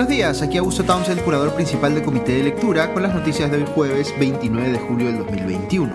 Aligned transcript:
Buenos 0.00 0.16
días, 0.16 0.40
aquí 0.40 0.56
Augusto 0.56 0.82
Townsend, 0.82 1.20
curador 1.20 1.54
principal 1.54 1.94
del 1.94 2.02
Comité 2.02 2.32
de 2.32 2.44
Lectura, 2.44 2.94
con 2.94 3.02
las 3.02 3.14
noticias 3.14 3.50
de 3.50 3.58
hoy 3.58 3.66
jueves 3.74 4.14
29 4.18 4.70
de 4.72 4.78
julio 4.78 5.08
del 5.08 5.18
2021. 5.18 5.92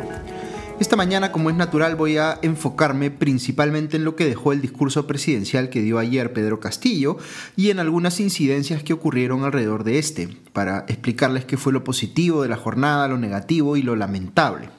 Esta 0.80 0.96
mañana, 0.96 1.32
como 1.32 1.50
es 1.50 1.56
natural, 1.56 1.96
voy 1.96 2.18
a 2.18 2.38
enfocarme 2.44 3.10
principalmente 3.10 3.98
en 3.98 4.06
lo 4.06 4.16
que 4.16 4.26
dejó 4.26 4.54
el 4.54 4.62
discurso 4.62 5.08
presidencial 5.08 5.72
que 5.72 5.82
dio 5.82 5.98
ayer 5.98 6.34
Pedro 6.34 6.60
Castillo 6.60 7.18
y 7.56 7.72
en 7.72 7.80
algunas 7.80 8.20
incidencias 8.20 8.84
que 8.84 8.94
ocurrieron 8.94 9.44
alrededor 9.44 9.84
de 9.84 9.98
este, 9.98 10.30
para 10.54 10.86
explicarles 10.88 11.46
qué 11.46 11.58
fue 11.58 11.74
lo 11.74 11.84
positivo 11.84 12.44
de 12.44 12.50
la 12.50 12.58
jornada, 12.58 13.08
lo 13.08 13.18
negativo 13.18 13.76
y 13.76 13.82
lo 13.82 13.96
lamentable. 13.96 14.70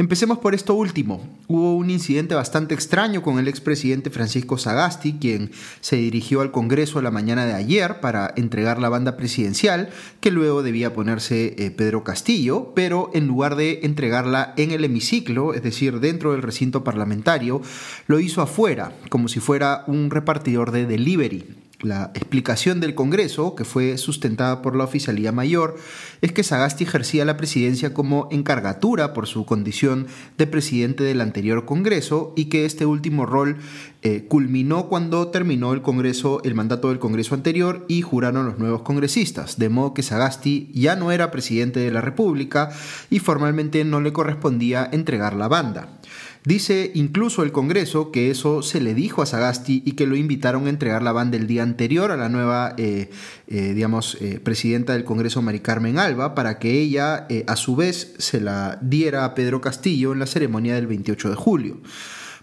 Empecemos 0.00 0.38
por 0.38 0.54
esto 0.54 0.72
último. 0.72 1.20
Hubo 1.46 1.76
un 1.76 1.90
incidente 1.90 2.34
bastante 2.34 2.72
extraño 2.72 3.20
con 3.20 3.38
el 3.38 3.48
expresidente 3.48 4.08
Francisco 4.08 4.56
Sagasti, 4.56 5.18
quien 5.20 5.50
se 5.82 5.96
dirigió 5.96 6.40
al 6.40 6.52
Congreso 6.52 7.02
la 7.02 7.10
mañana 7.10 7.44
de 7.44 7.52
ayer 7.52 8.00
para 8.00 8.32
entregar 8.34 8.78
la 8.78 8.88
banda 8.88 9.18
presidencial, 9.18 9.90
que 10.20 10.30
luego 10.30 10.62
debía 10.62 10.94
ponerse 10.94 11.54
eh, 11.58 11.70
Pedro 11.70 12.02
Castillo, 12.02 12.72
pero 12.74 13.10
en 13.12 13.26
lugar 13.26 13.56
de 13.56 13.80
entregarla 13.82 14.54
en 14.56 14.70
el 14.70 14.86
hemiciclo, 14.86 15.52
es 15.52 15.62
decir, 15.62 16.00
dentro 16.00 16.32
del 16.32 16.40
recinto 16.40 16.82
parlamentario, 16.82 17.60
lo 18.06 18.20
hizo 18.20 18.40
afuera, 18.40 18.94
como 19.10 19.28
si 19.28 19.38
fuera 19.38 19.84
un 19.86 20.10
repartidor 20.10 20.70
de 20.70 20.86
delivery. 20.86 21.44
La 21.82 22.10
explicación 22.14 22.78
del 22.78 22.94
Congreso, 22.94 23.54
que 23.54 23.64
fue 23.64 23.96
sustentada 23.96 24.60
por 24.60 24.76
la 24.76 24.84
Oficialía 24.84 25.32
Mayor, 25.32 25.78
es 26.20 26.30
que 26.30 26.42
Sagasti 26.42 26.84
ejercía 26.84 27.24
la 27.24 27.38
presidencia 27.38 27.94
como 27.94 28.28
encargatura 28.30 29.14
por 29.14 29.26
su 29.26 29.46
condición 29.46 30.06
de 30.36 30.46
presidente 30.46 31.04
del 31.04 31.22
anterior 31.22 31.64
Congreso 31.64 32.34
y 32.36 32.46
que 32.46 32.66
este 32.66 32.84
último 32.84 33.24
rol 33.24 33.56
eh, 34.02 34.26
culminó 34.28 34.88
cuando 34.88 35.28
terminó 35.28 35.72
el 35.72 35.80
Congreso, 35.80 36.42
el 36.44 36.54
mandato 36.54 36.90
del 36.90 36.98
Congreso 36.98 37.34
anterior 37.34 37.86
y 37.88 38.02
juraron 38.02 38.44
los 38.44 38.58
nuevos 38.58 38.82
congresistas, 38.82 39.58
de 39.58 39.70
modo 39.70 39.94
que 39.94 40.02
Sagasti 40.02 40.70
ya 40.74 40.96
no 40.96 41.12
era 41.12 41.30
presidente 41.30 41.80
de 41.80 41.90
la 41.90 42.02
República 42.02 42.70
y 43.08 43.20
formalmente 43.20 43.86
no 43.86 44.02
le 44.02 44.12
correspondía 44.12 44.86
entregar 44.92 45.34
la 45.34 45.48
banda. 45.48 45.99
Dice 46.44 46.90
incluso 46.94 47.42
el 47.42 47.52
Congreso 47.52 48.10
que 48.10 48.30
eso 48.30 48.62
se 48.62 48.80
le 48.80 48.94
dijo 48.94 49.20
a 49.20 49.26
Sagasti 49.26 49.82
y 49.84 49.92
que 49.92 50.06
lo 50.06 50.16
invitaron 50.16 50.66
a 50.66 50.70
entregar 50.70 51.02
la 51.02 51.12
banda 51.12 51.36
el 51.36 51.46
día 51.46 51.62
anterior 51.62 52.12
a 52.12 52.16
la 52.16 52.30
nueva, 52.30 52.74
eh, 52.78 53.10
eh, 53.46 53.74
digamos, 53.74 54.16
eh, 54.22 54.40
presidenta 54.42 54.94
del 54.94 55.04
Congreso, 55.04 55.42
Mari 55.42 55.60
Carmen 55.60 55.98
Alba, 55.98 56.34
para 56.34 56.58
que 56.58 56.80
ella 56.80 57.26
a 57.46 57.56
su 57.56 57.76
vez 57.76 58.14
se 58.16 58.40
la 58.40 58.78
diera 58.80 59.26
a 59.26 59.34
Pedro 59.34 59.60
Castillo 59.60 60.12
en 60.14 60.18
la 60.18 60.26
ceremonia 60.26 60.74
del 60.74 60.86
28 60.86 61.28
de 61.28 61.36
julio. 61.36 61.80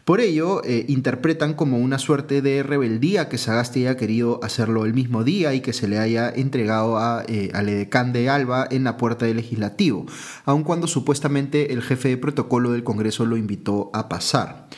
Por 0.08 0.22
ello, 0.22 0.64
eh, 0.64 0.86
interpretan 0.88 1.54
como 1.54 1.80
una 1.80 2.00
suerte 2.00 2.42
de 2.42 2.64
rebeldía 2.64 3.28
que 3.28 3.38
Sagasti 3.38 3.82
haya 3.82 3.98
querido 3.98 4.40
hacerlo 4.42 4.86
el 4.86 4.94
mismo 4.94 5.26
día 5.26 5.54
y 5.54 5.60
que 5.60 5.74
se 5.74 5.90
le 5.90 6.00
haya 6.00 6.30
entregado 6.30 6.98
a, 6.98 7.26
eh, 7.28 7.52
al 7.54 7.68
edecán 7.68 8.14
de 8.14 8.30
Alba 8.30 8.66
en 8.72 8.86
la 8.86 8.96
puerta 8.96 9.26
del 9.26 9.36
legislativo, 9.36 10.06
aun 10.46 10.64
cuando 10.64 10.88
supuestamente 10.88 11.74
el 11.74 11.82
jefe 11.82 12.08
de 12.08 12.16
protocolo 12.16 12.72
del 12.72 12.86
Congreso 12.86 13.26
lo 13.26 13.36
invitó 13.36 13.92
a 13.94 14.08
pasar. 14.08 14.70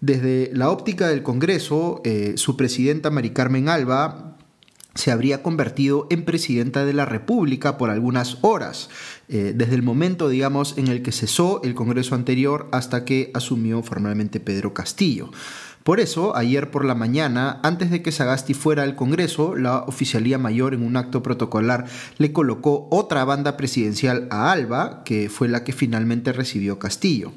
Desde 0.00 0.50
la 0.52 0.70
óptica 0.70 1.06
del 1.06 1.22
Congreso, 1.22 2.00
eh, 2.02 2.32
su 2.34 2.56
presidenta 2.56 3.10
Mari 3.10 3.30
Carmen 3.30 3.68
Alba 3.68 4.34
se 4.94 5.10
habría 5.10 5.42
convertido 5.42 6.06
en 6.10 6.24
presidenta 6.24 6.84
de 6.84 6.92
la 6.92 7.04
República 7.04 7.76
por 7.78 7.90
algunas 7.90 8.38
horas, 8.42 8.88
eh, 9.28 9.52
desde 9.54 9.74
el 9.74 9.82
momento, 9.82 10.28
digamos, 10.28 10.76
en 10.78 10.88
el 10.88 11.02
que 11.02 11.12
cesó 11.12 11.62
el 11.64 11.74
Congreso 11.74 12.14
anterior 12.14 12.68
hasta 12.72 13.04
que 13.04 13.30
asumió 13.34 13.82
formalmente 13.82 14.40
Pedro 14.40 14.74
Castillo. 14.74 15.30
Por 15.84 16.00
eso, 16.00 16.34
ayer 16.34 16.70
por 16.70 16.86
la 16.86 16.94
mañana, 16.94 17.60
antes 17.62 17.90
de 17.90 18.00
que 18.00 18.10
Sagasti 18.10 18.54
fuera 18.54 18.82
al 18.82 18.96
Congreso, 18.96 19.54
la 19.54 19.80
Oficialía 19.80 20.38
Mayor 20.38 20.72
en 20.72 20.82
un 20.82 20.96
acto 20.96 21.22
protocolar 21.22 21.84
le 22.16 22.32
colocó 22.32 22.88
otra 22.90 23.22
banda 23.26 23.58
presidencial 23.58 24.26
a 24.30 24.50
Alba, 24.50 25.02
que 25.04 25.28
fue 25.28 25.46
la 25.46 25.62
que 25.62 25.74
finalmente 25.74 26.32
recibió 26.32 26.78
Castillo. 26.78 27.32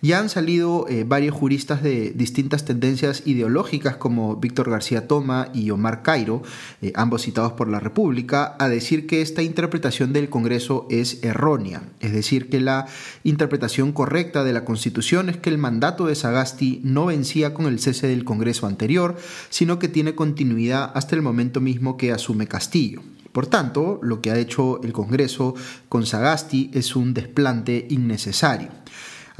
Ya 0.00 0.20
han 0.20 0.28
salido 0.28 0.86
eh, 0.88 1.02
varios 1.02 1.34
juristas 1.34 1.82
de 1.82 2.12
distintas 2.14 2.64
tendencias 2.64 3.24
ideológicas 3.26 3.96
como 3.96 4.36
Víctor 4.36 4.70
García 4.70 5.08
Toma 5.08 5.48
y 5.52 5.70
Omar 5.70 6.02
Cairo, 6.02 6.42
eh, 6.82 6.92
ambos 6.94 7.22
citados 7.22 7.54
por 7.54 7.68
la 7.68 7.80
República, 7.80 8.54
a 8.60 8.68
decir 8.68 9.08
que 9.08 9.22
esta 9.22 9.42
interpretación 9.42 10.12
del 10.12 10.28
Congreso 10.28 10.86
es 10.88 11.24
errónea, 11.24 11.82
es 11.98 12.12
decir, 12.12 12.48
que 12.48 12.60
la 12.60 12.86
interpretación 13.24 13.90
correcta 13.90 14.44
de 14.44 14.52
la 14.52 14.64
Constitución 14.64 15.30
es 15.30 15.36
que 15.36 15.50
el 15.50 15.58
mandato 15.58 16.06
de 16.06 16.14
Sagasti 16.14 16.80
no 16.84 17.06
vencía 17.06 17.52
con 17.52 17.66
el 17.66 17.80
cese 17.80 18.06
del 18.06 18.24
Congreso 18.24 18.68
anterior, 18.68 19.16
sino 19.50 19.80
que 19.80 19.88
tiene 19.88 20.14
continuidad 20.14 20.92
hasta 20.94 21.16
el 21.16 21.22
momento 21.22 21.60
mismo 21.60 21.96
que 21.96 22.12
asume 22.12 22.46
Castillo. 22.46 23.02
Por 23.32 23.46
tanto, 23.46 23.98
lo 24.02 24.20
que 24.20 24.30
ha 24.30 24.38
hecho 24.38 24.80
el 24.82 24.92
Congreso 24.92 25.54
con 25.88 26.06
Sagasti 26.06 26.70
es 26.72 26.94
un 26.94 27.14
desplante 27.14 27.86
innecesario. 27.90 28.68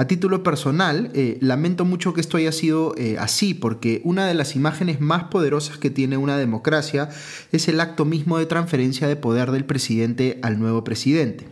A 0.00 0.06
título 0.06 0.44
personal, 0.44 1.10
eh, 1.12 1.38
lamento 1.41 1.84
mucho 1.84 2.14
que 2.14 2.20
esto 2.20 2.36
haya 2.36 2.53
sido 2.53 2.94
eh, 2.97 3.16
así, 3.19 3.53
porque 3.53 4.00
una 4.04 4.28
de 4.28 4.34
las 4.34 4.54
imágenes 4.54 5.00
más 5.00 5.25
poderosas 5.25 5.76
que 5.78 5.91
tiene 5.91 6.16
una 6.16 6.36
democracia 6.36 7.09
es 7.50 7.66
el 7.66 7.81
acto 7.81 8.04
mismo 8.04 8.38
de 8.38 8.47
transferencia 8.47 9.09
de 9.09 9.16
poder 9.16 9.50
del 9.50 9.64
presidente 9.64 10.38
al 10.42 10.60
nuevo 10.60 10.84
presidente. 10.84 11.48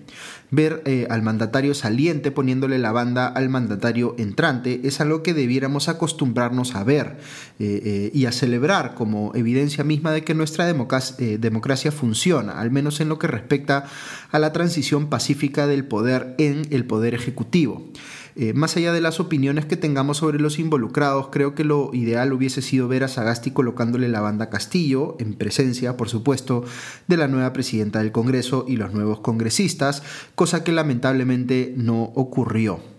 Ver 0.53 0.81
eh, 0.87 1.09
al 1.11 1.23
mandatario 1.23 1.75
saliente 1.75 2.31
poniéndole 2.31 2.79
la 2.79 2.93
banda 2.93 3.27
al 3.27 3.49
mandatario 3.49 4.15
entrante 4.17 4.81
es 4.85 5.01
algo 5.01 5.25
que 5.25 5.35
debiéramos 5.35 5.89
acostumbrarnos 5.89 6.77
a 6.77 6.85
ver 6.85 7.17
y 7.59 8.27
a 8.27 8.33
celebrar 8.33 8.95
como 8.95 9.33
evidencia 9.35 9.83
misma 9.83 10.13
de 10.13 10.23
que 10.23 10.35
nuestra 10.35 10.67
democracia 10.67 11.91
funciona, 11.91 12.61
al 12.61 12.71
menos 12.71 13.01
en 13.01 13.09
lo 13.09 13.19
que 13.19 13.27
respecta 13.27 13.87
a 14.31 14.39
la 14.39 14.53
transición 14.53 15.09
pacífica 15.09 15.67
del 15.67 15.85
poder 15.85 16.37
en 16.39 16.63
el 16.71 16.85
poder 16.85 17.15
ejecutivo. 17.15 17.91
Eh, 18.39 18.53
más 18.53 18.77
allá 18.77 18.93
de 18.93 19.01
las 19.01 19.19
opiniones 19.19 19.65
que 19.65 19.79
tengamos 19.79 20.19
sobre 20.19 20.39
los 20.39 20.59
involucrados, 20.59 21.29
creo 21.33 21.55
que 21.55 21.65
lo 21.65 21.91
ideal 21.95 22.35
hubiese 22.35 22.61
sido 22.61 22.87
ver 22.87 23.03
a 23.03 23.09
Sagasti 23.09 23.51
colocándole 23.51 24.09
la 24.09 24.21
banda 24.21 24.51
Castillo, 24.51 25.17
en 25.19 25.33
presencia, 25.33 25.97
por 25.97 26.11
supuesto, 26.11 26.63
de 27.07 27.17
la 27.17 27.29
nueva 27.29 27.55
presidenta 27.55 28.01
del 28.01 28.13
Congreso 28.13 28.67
y 28.69 28.77
los 28.77 28.93
nuevos 28.93 29.21
congresistas, 29.21 30.03
cosa 30.35 30.65
que 30.65 30.73
lamentablemente 30.73 31.73
no 31.79 32.03
ocurrió. 32.15 32.96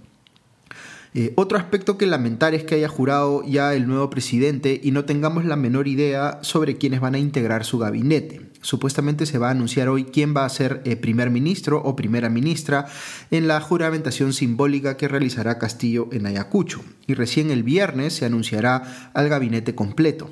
Eh, 1.19 1.33
otro 1.33 1.57
aspecto 1.57 1.97
que 1.97 2.05
lamentar 2.05 2.53
es 2.53 2.63
que 2.63 2.75
haya 2.75 2.87
jurado 2.87 3.41
ya 3.43 3.73
el 3.73 3.87
nuevo 3.87 4.07
presidente 4.07 4.79
y 4.83 4.91
no 4.91 5.05
tengamos 5.05 5.45
la 5.45 5.55
menor 5.55 5.87
idea 5.87 6.37
sobre 6.43 6.77
quiénes 6.77 6.99
van 6.99 7.15
a 7.15 7.17
integrar 7.17 7.65
su 7.65 7.79
gabinete. 7.79 8.41
Supuestamente 8.61 9.25
se 9.25 9.39
va 9.39 9.47
a 9.47 9.51
anunciar 9.51 9.89
hoy 9.89 10.03
quién 10.03 10.37
va 10.37 10.45
a 10.45 10.49
ser 10.49 10.83
eh, 10.85 10.95
primer 10.95 11.31
ministro 11.31 11.81
o 11.83 11.95
primera 11.95 12.29
ministra 12.29 12.85
en 13.31 13.47
la 13.47 13.59
juramentación 13.61 14.31
simbólica 14.31 14.95
que 14.95 15.07
realizará 15.07 15.57
Castillo 15.57 16.07
en 16.11 16.27
Ayacucho. 16.27 16.81
Y 17.07 17.15
recién 17.15 17.49
el 17.49 17.63
viernes 17.63 18.13
se 18.13 18.25
anunciará 18.25 19.09
al 19.15 19.27
gabinete 19.27 19.73
completo. 19.73 20.29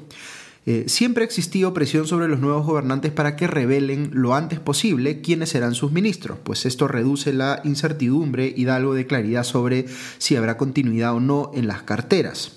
Eh, 0.68 0.86
siempre 0.88 1.24
ha 1.24 1.26
existido 1.26 1.76
presión 1.76 2.08
sobre 2.08 2.28
los 2.28 2.40
nuevos 2.40 2.66
gobernantes 2.66 3.12
para 3.12 3.36
que 3.36 3.46
revelen 3.46 4.10
lo 4.14 4.34
antes 4.34 4.60
posible 4.60 5.22
quiénes 5.22 5.50
serán 5.50 5.76
sus 5.76 5.92
ministros, 5.92 6.40
pues 6.44 6.66
esto 6.66 6.88
reduce 6.88 7.34
la 7.34 7.62
incertidumbre 7.64 8.52
y 8.56 8.66
da 8.66 8.78
algo 8.78 8.96
de 8.96 9.06
claridad 9.06 9.44
sobre 9.44 9.86
si 10.18 10.36
habrá 10.36 10.58
continuidad 10.58 11.14
o 11.14 11.20
no 11.20 11.52
en 11.54 11.68
las 11.68 11.84
carteras. 11.84 12.52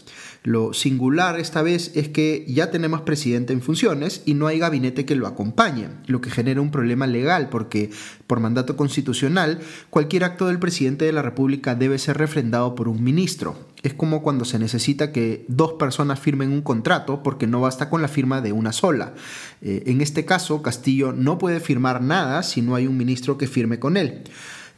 Lo 0.49 0.73
singular 0.73 1.39
esta 1.39 1.61
vez 1.61 1.93
es 1.95 2.09
que 2.09 2.47
ya 2.49 2.71
tenemos 2.71 3.03
presidente 3.03 3.53
en 3.53 3.61
funciones 3.61 4.23
y 4.25 4.33
no 4.33 4.47
hay 4.47 4.59
gabinete 4.59 5.05
que 5.05 5.15
lo 5.15 5.27
acompañe, 5.27 5.91
lo 6.07 6.23
que 6.23 6.31
genera 6.31 6.63
un 6.63 6.71
problema 6.71 7.07
legal 7.07 7.51
porque 7.51 7.91
por 8.27 8.41
mandato 8.41 8.75
constitucional 8.75 9.59
cualquier 9.91 10.25
acto 10.25 10.47
del 10.47 10.59
presidente 10.59 11.05
de 11.05 11.13
la 11.13 11.21
República 11.21 11.75
debe 11.75 11.99
ser 11.99 12.17
refrendado 12.17 12.75
por 12.75 12.89
un 12.89 13.05
ministro. 13.05 13.59
Es 13.83 13.93
como 13.93 14.23
cuando 14.23 14.47
se 14.47 14.59
necesita 14.59 15.13
que 15.13 15.45
dos 15.49 15.75
personas 15.75 16.19
firmen 16.19 16.51
un 16.51 16.63
contrato 16.63 17.23
porque 17.23 17.47
no 17.47 17.61
basta 17.61 17.91
con 17.91 18.01
la 18.01 18.09
firma 18.09 18.41
de 18.41 18.53
una 18.53 18.73
sola. 18.73 19.13
Eh, 19.61 19.83
en 19.85 20.01
este 20.01 20.25
caso, 20.25 20.63
Castillo 20.63 21.13
no 21.13 21.37
puede 21.37 21.61
firmar 21.61 22.01
nada 22.01 22.43
si 22.43 22.63
no 22.63 22.75
hay 22.75 22.87
un 22.87 22.97
ministro 22.97 23.37
que 23.37 23.49
firme 23.49 23.79
con 23.79 23.99
él. 23.99 24.23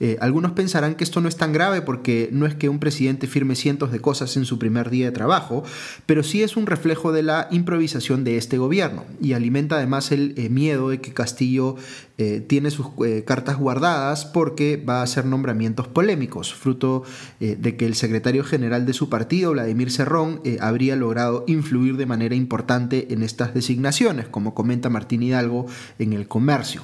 Eh, 0.01 0.17
algunos 0.21 0.53
pensarán 0.53 0.95
que 0.95 1.05
esto 1.05 1.21
no 1.21 1.29
es 1.29 1.37
tan 1.37 1.53
grave 1.53 1.83
porque 1.83 2.31
no 2.33 2.47
es 2.47 2.55
que 2.55 2.71
un 2.71 2.79
presidente 2.79 3.27
firme 3.27 3.55
cientos 3.55 3.93
de 3.93 4.01
cosas 4.01 4.35
en 4.39 4.47
su 4.47 4.59
primer 4.59 4.89
día 4.89 5.05
de 5.07 5.13
trabajo, 5.13 5.63
pero 6.07 6.23
sí 6.23 6.43
es 6.43 6.57
un 6.57 6.67
reflejo 6.67 7.13
de 7.13 7.23
la 7.23 7.49
improvisación 7.51 8.25
de 8.25 8.39
este 8.39 8.57
gobierno 8.57 9.05
y 9.21 9.35
alimenta 9.35 9.77
además 9.77 10.11
el 10.11 10.33
eh, 10.39 10.49
miedo 10.49 10.89
de 10.89 11.03
que 11.03 11.13
Castillo 11.13 11.77
eh, 12.17 12.41
tiene 12.41 12.71
sus 12.71 12.87
cartas 13.27 13.59
guardadas 13.59 14.25
porque 14.25 14.77
va 14.77 15.01
a 15.01 15.03
hacer 15.03 15.27
nombramientos 15.27 15.87
polémicos, 15.87 16.55
fruto 16.55 17.05
de 17.39 17.77
que 17.77 17.87
el 17.87 17.95
secretario 17.95 18.45
general 18.45 18.85
de 18.85 18.93
su 18.93 19.09
partido, 19.09 19.53
Vladimir 19.53 19.91
Cerrón, 19.91 20.43
habría 20.61 20.97
logrado 20.97 21.45
influir 21.47 21.97
de 21.97 22.07
manera 22.07 22.35
importante 22.35 23.13
en 23.13 23.23
estas 23.23 23.55
designaciones, 23.55 24.29
como 24.29 24.55
comenta 24.55 24.91
Martín 24.91 25.23
Hidalgo 25.23 25.67
en 25.99 26.13
el 26.13 26.29
comercio. 26.29 26.83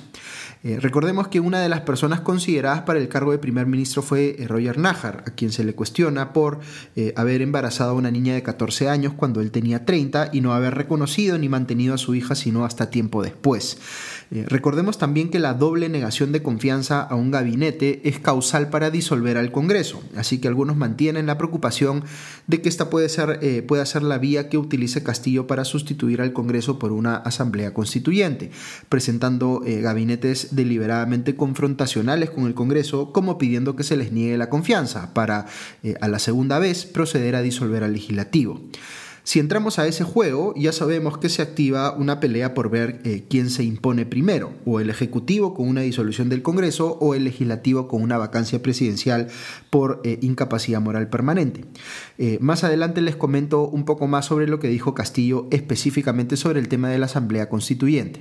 Eh, 0.66 0.80
recordemos 0.80 1.28
que 1.28 1.38
una 1.38 1.60
de 1.60 1.68
las 1.68 1.82
personas 1.82 2.22
consideradas 2.22 2.80
para 2.80 2.98
el 2.98 3.06
cargo 3.06 3.30
de 3.30 3.38
primer 3.38 3.66
ministro 3.66 4.02
fue 4.02 4.34
eh, 4.36 4.48
Roger 4.48 4.78
Najar, 4.78 5.22
a 5.24 5.30
quien 5.30 5.52
se 5.52 5.62
le 5.62 5.76
cuestiona 5.76 6.32
por 6.32 6.58
eh, 6.96 7.12
haber 7.14 7.40
embarazado 7.40 7.92
a 7.92 7.94
una 7.94 8.10
niña 8.10 8.34
de 8.34 8.42
14 8.42 8.88
años 8.88 9.12
cuando 9.16 9.40
él 9.40 9.52
tenía 9.52 9.84
30 9.84 10.30
y 10.32 10.40
no 10.40 10.54
haber 10.54 10.74
reconocido 10.74 11.38
ni 11.38 11.48
mantenido 11.48 11.94
a 11.94 11.98
su 11.98 12.16
hija 12.16 12.34
sino 12.34 12.64
hasta 12.64 12.90
tiempo 12.90 13.22
después. 13.22 13.78
Eh, 14.30 14.44
recordemos 14.48 14.98
también 14.98 15.30
que 15.30 15.38
la 15.38 15.54
doble 15.54 15.88
negación 15.88 16.32
de 16.32 16.42
confianza 16.42 17.00
a 17.00 17.14
un 17.14 17.30
gabinete 17.30 18.00
es 18.08 18.18
causal 18.18 18.70
para 18.70 18.90
disolver 18.90 19.36
al 19.36 19.52
Congreso, 19.52 20.02
así 20.16 20.38
que 20.38 20.48
algunos 20.48 20.76
mantienen 20.76 21.26
la 21.26 21.38
preocupación 21.38 22.02
de 22.48 22.60
que 22.60 22.68
esta 22.68 22.90
puede 22.90 23.08
ser, 23.08 23.38
eh, 23.42 23.62
puede 23.62 23.86
ser 23.86 24.02
la 24.02 24.18
vía 24.18 24.48
que 24.48 24.58
utilice 24.58 25.04
Castillo 25.04 25.46
para 25.46 25.64
sustituir 25.64 26.20
al 26.20 26.32
Congreso 26.32 26.78
por 26.78 26.90
una 26.90 27.16
asamblea 27.16 27.72
constituyente, 27.72 28.50
presentando 28.88 29.62
eh, 29.64 29.80
gabinetes 29.80 30.56
deliberadamente 30.56 31.36
confrontacionales 31.36 32.30
con 32.30 32.46
el 32.46 32.54
Congreso 32.54 33.12
como 33.12 33.38
pidiendo 33.38 33.76
que 33.76 33.84
se 33.84 33.96
les 33.96 34.10
niegue 34.10 34.38
la 34.38 34.50
confianza 34.50 35.14
para 35.14 35.46
a 36.00 36.08
la 36.08 36.18
segunda 36.18 36.58
vez 36.58 36.84
proceder 36.84 37.36
a 37.36 37.42
disolver 37.42 37.84
al 37.84 37.92
legislativo. 37.92 38.60
Si 39.26 39.40
entramos 39.40 39.80
a 39.80 39.88
ese 39.88 40.04
juego, 40.04 40.54
ya 40.54 40.70
sabemos 40.70 41.18
que 41.18 41.28
se 41.28 41.42
activa 41.42 41.90
una 41.96 42.20
pelea 42.20 42.54
por 42.54 42.70
ver 42.70 43.00
eh, 43.02 43.24
quién 43.28 43.50
se 43.50 43.64
impone 43.64 44.06
primero, 44.06 44.52
o 44.64 44.78
el 44.78 44.88
Ejecutivo 44.88 45.52
con 45.52 45.66
una 45.66 45.80
disolución 45.80 46.28
del 46.28 46.42
Congreso 46.42 46.96
o 47.00 47.12
el 47.12 47.24
Legislativo 47.24 47.88
con 47.88 48.02
una 48.02 48.18
vacancia 48.18 48.62
presidencial 48.62 49.26
por 49.68 50.00
eh, 50.04 50.20
incapacidad 50.22 50.80
moral 50.80 51.10
permanente. 51.10 51.64
Eh, 52.18 52.38
más 52.40 52.62
adelante 52.62 53.00
les 53.00 53.16
comento 53.16 53.66
un 53.66 53.84
poco 53.84 54.06
más 54.06 54.26
sobre 54.26 54.46
lo 54.46 54.60
que 54.60 54.68
dijo 54.68 54.94
Castillo 54.94 55.48
específicamente 55.50 56.36
sobre 56.36 56.60
el 56.60 56.68
tema 56.68 56.88
de 56.88 56.98
la 56.98 57.06
Asamblea 57.06 57.48
Constituyente. 57.48 58.20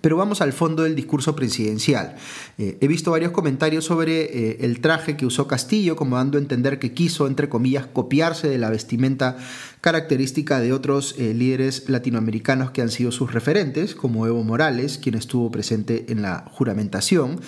Pero 0.00 0.16
vamos 0.16 0.40
al 0.40 0.52
fondo 0.52 0.82
del 0.82 0.96
discurso 0.96 1.36
presidencial. 1.36 2.16
He 2.58 2.88
visto 2.88 3.12
varios 3.12 3.30
comentarios 3.30 3.84
sobre 3.84 4.64
el 4.64 4.80
traje 4.80 5.16
que 5.16 5.24
usó 5.24 5.46
Castillo, 5.46 5.94
como 5.94 6.16
dando 6.16 6.36
a 6.36 6.40
entender 6.40 6.80
que 6.80 6.92
quiso, 6.92 7.28
entre 7.28 7.48
comillas, 7.48 7.86
copiarse 7.86 8.48
de 8.48 8.58
la 8.58 8.70
vestimenta 8.70 9.36
característica 9.84 10.60
de 10.60 10.72
otros 10.72 11.14
eh, 11.18 11.34
líderes 11.34 11.90
latinoamericanos 11.90 12.70
que 12.70 12.80
han 12.80 12.88
sido 12.88 13.12
sus 13.12 13.34
referentes, 13.34 13.94
como 13.94 14.26
Evo 14.26 14.42
Morales, 14.42 14.96
quien 14.96 15.14
estuvo 15.14 15.50
presente 15.50 16.06
en 16.08 16.22
la 16.22 16.46
juramentación. 16.52 17.38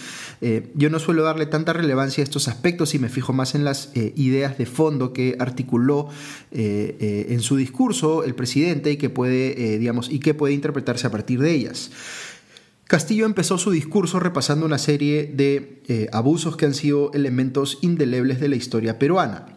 yo 0.74 0.90
no 0.90 0.98
suelo 0.98 1.22
darle 1.22 1.46
tanta 1.46 1.72
relevancia 1.72 2.20
a 2.20 2.24
estos 2.24 2.46
aspectos 2.46 2.94
y 2.94 2.98
me 2.98 3.08
fijo 3.08 3.32
más 3.32 3.54
en 3.54 3.64
las 3.64 3.90
ideas 3.94 4.58
de 4.58 4.66
fondo 4.66 5.14
que 5.14 5.36
articuló 5.38 6.10
en 6.52 7.40
su 7.40 7.56
discurso 7.56 8.22
el 8.22 8.34
presidente 8.34 8.90
y 8.92 8.96
que 8.98 9.08
puede, 9.08 9.78
digamos, 9.78 10.10
y 10.10 10.18
que 10.18 10.34
puede 10.34 10.52
interpretarse 10.52 11.06
a 11.06 11.10
partir 11.10 11.40
de 11.40 11.52
ellas. 11.52 11.90
Castillo 12.86 13.26
empezó 13.26 13.58
su 13.58 13.72
discurso 13.72 14.20
repasando 14.20 14.64
una 14.64 14.78
serie 14.78 15.32
de 15.34 15.82
eh, 15.88 16.08
abusos 16.12 16.56
que 16.56 16.66
han 16.66 16.74
sido 16.74 17.12
elementos 17.14 17.78
indelebles 17.82 18.38
de 18.38 18.48
la 18.48 18.54
historia 18.54 18.96
peruana 18.96 19.55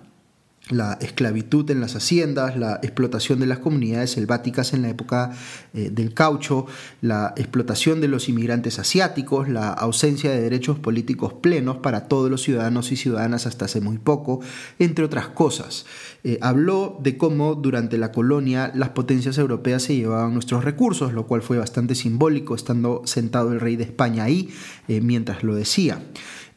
la 0.69 0.93
esclavitud 1.01 1.69
en 1.71 1.81
las 1.81 1.95
haciendas, 1.95 2.55
la 2.55 2.79
explotación 2.83 3.39
de 3.39 3.47
las 3.47 3.59
comunidades 3.59 4.11
selváticas 4.11 4.73
en 4.73 4.83
la 4.83 4.89
época 4.89 5.31
eh, 5.73 5.89
del 5.91 6.13
caucho, 6.13 6.67
la 7.01 7.33
explotación 7.35 8.01
de 8.01 8.07
los 8.07 8.29
inmigrantes 8.29 8.77
asiáticos, 8.79 9.49
la 9.49 9.69
ausencia 9.69 10.31
de 10.31 10.41
derechos 10.41 10.77
políticos 10.79 11.33
plenos 11.33 11.77
para 11.77 12.07
todos 12.07 12.29
los 12.29 12.43
ciudadanos 12.43 12.91
y 12.91 12.97
ciudadanas 12.97 13.47
hasta 13.47 13.65
hace 13.65 13.81
muy 13.81 13.97
poco, 13.97 14.41
entre 14.77 15.05
otras 15.05 15.27
cosas. 15.29 15.85
Eh, 16.23 16.37
habló 16.41 16.99
de 17.01 17.17
cómo 17.17 17.55
durante 17.55 17.97
la 17.97 18.11
colonia 18.11 18.71
las 18.75 18.89
potencias 18.89 19.37
europeas 19.37 19.83
se 19.83 19.95
llevaban 19.95 20.33
nuestros 20.33 20.63
recursos, 20.63 21.13
lo 21.13 21.25
cual 21.25 21.41
fue 21.41 21.57
bastante 21.57 21.95
simbólico 21.95 22.55
estando 22.55 23.01
sentado 23.05 23.51
el 23.51 23.59
rey 23.59 23.75
de 23.75 23.85
España 23.85 24.23
ahí 24.25 24.49
eh, 24.87 25.01
mientras 25.01 25.43
lo 25.43 25.55
decía. 25.55 25.99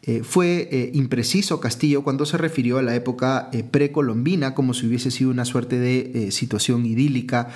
Eh, 0.04 0.24
fue 0.24 0.68
eh, 0.72 0.90
impreciso 0.94 1.60
Castillo 1.60 2.02
cuando 2.02 2.26
se 2.26 2.36
refirió 2.36 2.78
a 2.78 2.82
la 2.82 2.96
época 2.96 3.48
eh, 3.52 3.62
precolombina 3.62 4.52
como 4.52 4.74
si 4.74 4.88
hubiese 4.88 5.12
sido 5.12 5.30
una 5.30 5.44
suerte 5.44 5.78
de 5.78 6.32
situación 6.32 6.84
idílica 6.86 7.50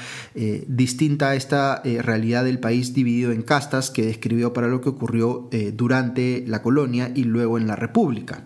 distinta 0.68 1.30
a 1.30 1.34
esta 1.34 1.82
realidad 1.82 2.44
del 2.44 2.60
país 2.60 2.94
dividido 2.94 3.32
en 3.32 3.42
castas 3.42 3.90
que 3.90 4.06
describió 4.06 4.52
para 4.52 4.68
lo 4.68 4.80
que 4.80 4.88
ocurrió 4.88 5.48
durante 5.74 6.44
la 6.46 6.62
colonia 6.62 7.10
y 7.14 7.24
luego 7.24 7.58
en 7.58 7.66
la 7.66 7.76
República 7.76 8.44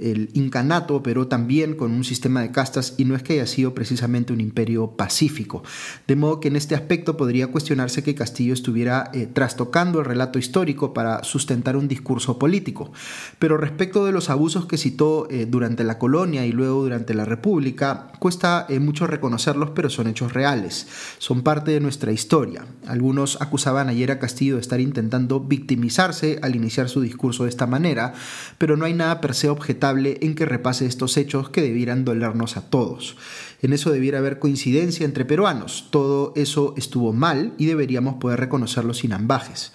el 0.00 0.30
incanato 0.32 0.96
operó 0.96 1.28
también 1.28 1.74
con 1.74 1.92
un 1.92 2.04
sistema 2.04 2.40
de 2.40 2.50
castas 2.50 2.94
y 2.96 3.04
no 3.04 3.14
es 3.14 3.22
que 3.22 3.34
haya 3.34 3.46
sido 3.46 3.74
precisamente 3.74 4.32
un 4.32 4.40
imperio 4.40 4.92
pacífico. 4.92 5.62
De 6.06 6.16
modo 6.16 6.40
que 6.40 6.48
en 6.48 6.56
este 6.56 6.74
aspecto 6.74 7.16
podría 7.16 7.48
cuestionarse 7.48 8.02
que 8.02 8.14
Castillo 8.14 8.54
estuviera 8.54 9.10
eh, 9.12 9.26
trastocando 9.26 9.98
el 9.98 10.06
relato 10.06 10.38
histórico 10.38 10.94
para 10.94 11.22
sustentar 11.24 11.76
un 11.76 11.88
discurso 11.88 12.38
político. 12.38 12.92
Pero 13.38 13.56
respecto 13.56 14.06
de 14.06 14.12
los 14.12 14.30
abusos 14.30 14.66
que 14.66 14.78
citó 14.78 15.28
eh, 15.30 15.46
durante 15.46 15.84
la 15.84 15.98
colonia 15.98 16.46
y 16.46 16.52
luego 16.52 16.82
durante 16.82 17.14
la 17.14 17.24
República, 17.24 18.12
cuesta 18.18 18.66
eh, 18.68 18.80
mucho 18.80 19.06
reconocerlos, 19.06 19.70
pero 19.70 19.90
son 19.90 20.06
hechos 20.06 20.32
reales. 20.32 20.86
Son 21.18 21.42
parte 21.42 21.72
de 21.72 21.80
nuestra 21.80 22.12
historia. 22.12 22.64
Algunos 22.86 23.40
acusaban 23.40 23.88
ayer 23.88 24.10
a 24.10 24.18
Castillo 24.18 24.54
de 24.54 24.62
estar 24.62 24.80
intentando 24.80 25.40
victimizarse 25.40 26.38
al 26.42 26.56
iniciar 26.56 26.88
su 26.88 27.00
discurso 27.00 27.44
de 27.44 27.50
esta 27.50 27.66
manera, 27.66 28.14
pero 28.56 28.76
no 28.76 28.86
hay 28.86 28.94
nada 28.94 29.20
per 29.20 29.34
se 29.34 29.48
objetable 29.48 29.89
en 29.98 30.34
que 30.34 30.46
repase 30.46 30.86
estos 30.86 31.16
hechos 31.16 31.50
que 31.50 31.62
debieran 31.62 32.04
dolernos 32.04 32.56
a 32.56 32.70
todos. 32.70 33.16
En 33.62 33.72
eso 33.72 33.90
debiera 33.90 34.18
haber 34.18 34.38
coincidencia 34.38 35.04
entre 35.04 35.24
peruanos. 35.24 35.88
Todo 35.90 36.32
eso 36.36 36.74
estuvo 36.76 37.12
mal 37.12 37.52
y 37.58 37.66
deberíamos 37.66 38.14
poder 38.14 38.40
reconocerlo 38.40 38.94
sin 38.94 39.12
ambajes. 39.12 39.72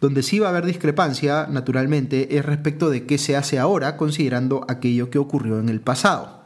Donde 0.00 0.22
sí 0.22 0.38
va 0.38 0.46
a 0.46 0.50
haber 0.50 0.66
discrepancia, 0.66 1.46
naturalmente, 1.50 2.36
es 2.36 2.44
respecto 2.44 2.90
de 2.90 3.06
qué 3.06 3.18
se 3.18 3.36
hace 3.36 3.58
ahora 3.58 3.96
considerando 3.96 4.64
aquello 4.68 5.10
que 5.10 5.18
ocurrió 5.18 5.58
en 5.58 5.68
el 5.68 5.80
pasado. 5.80 6.42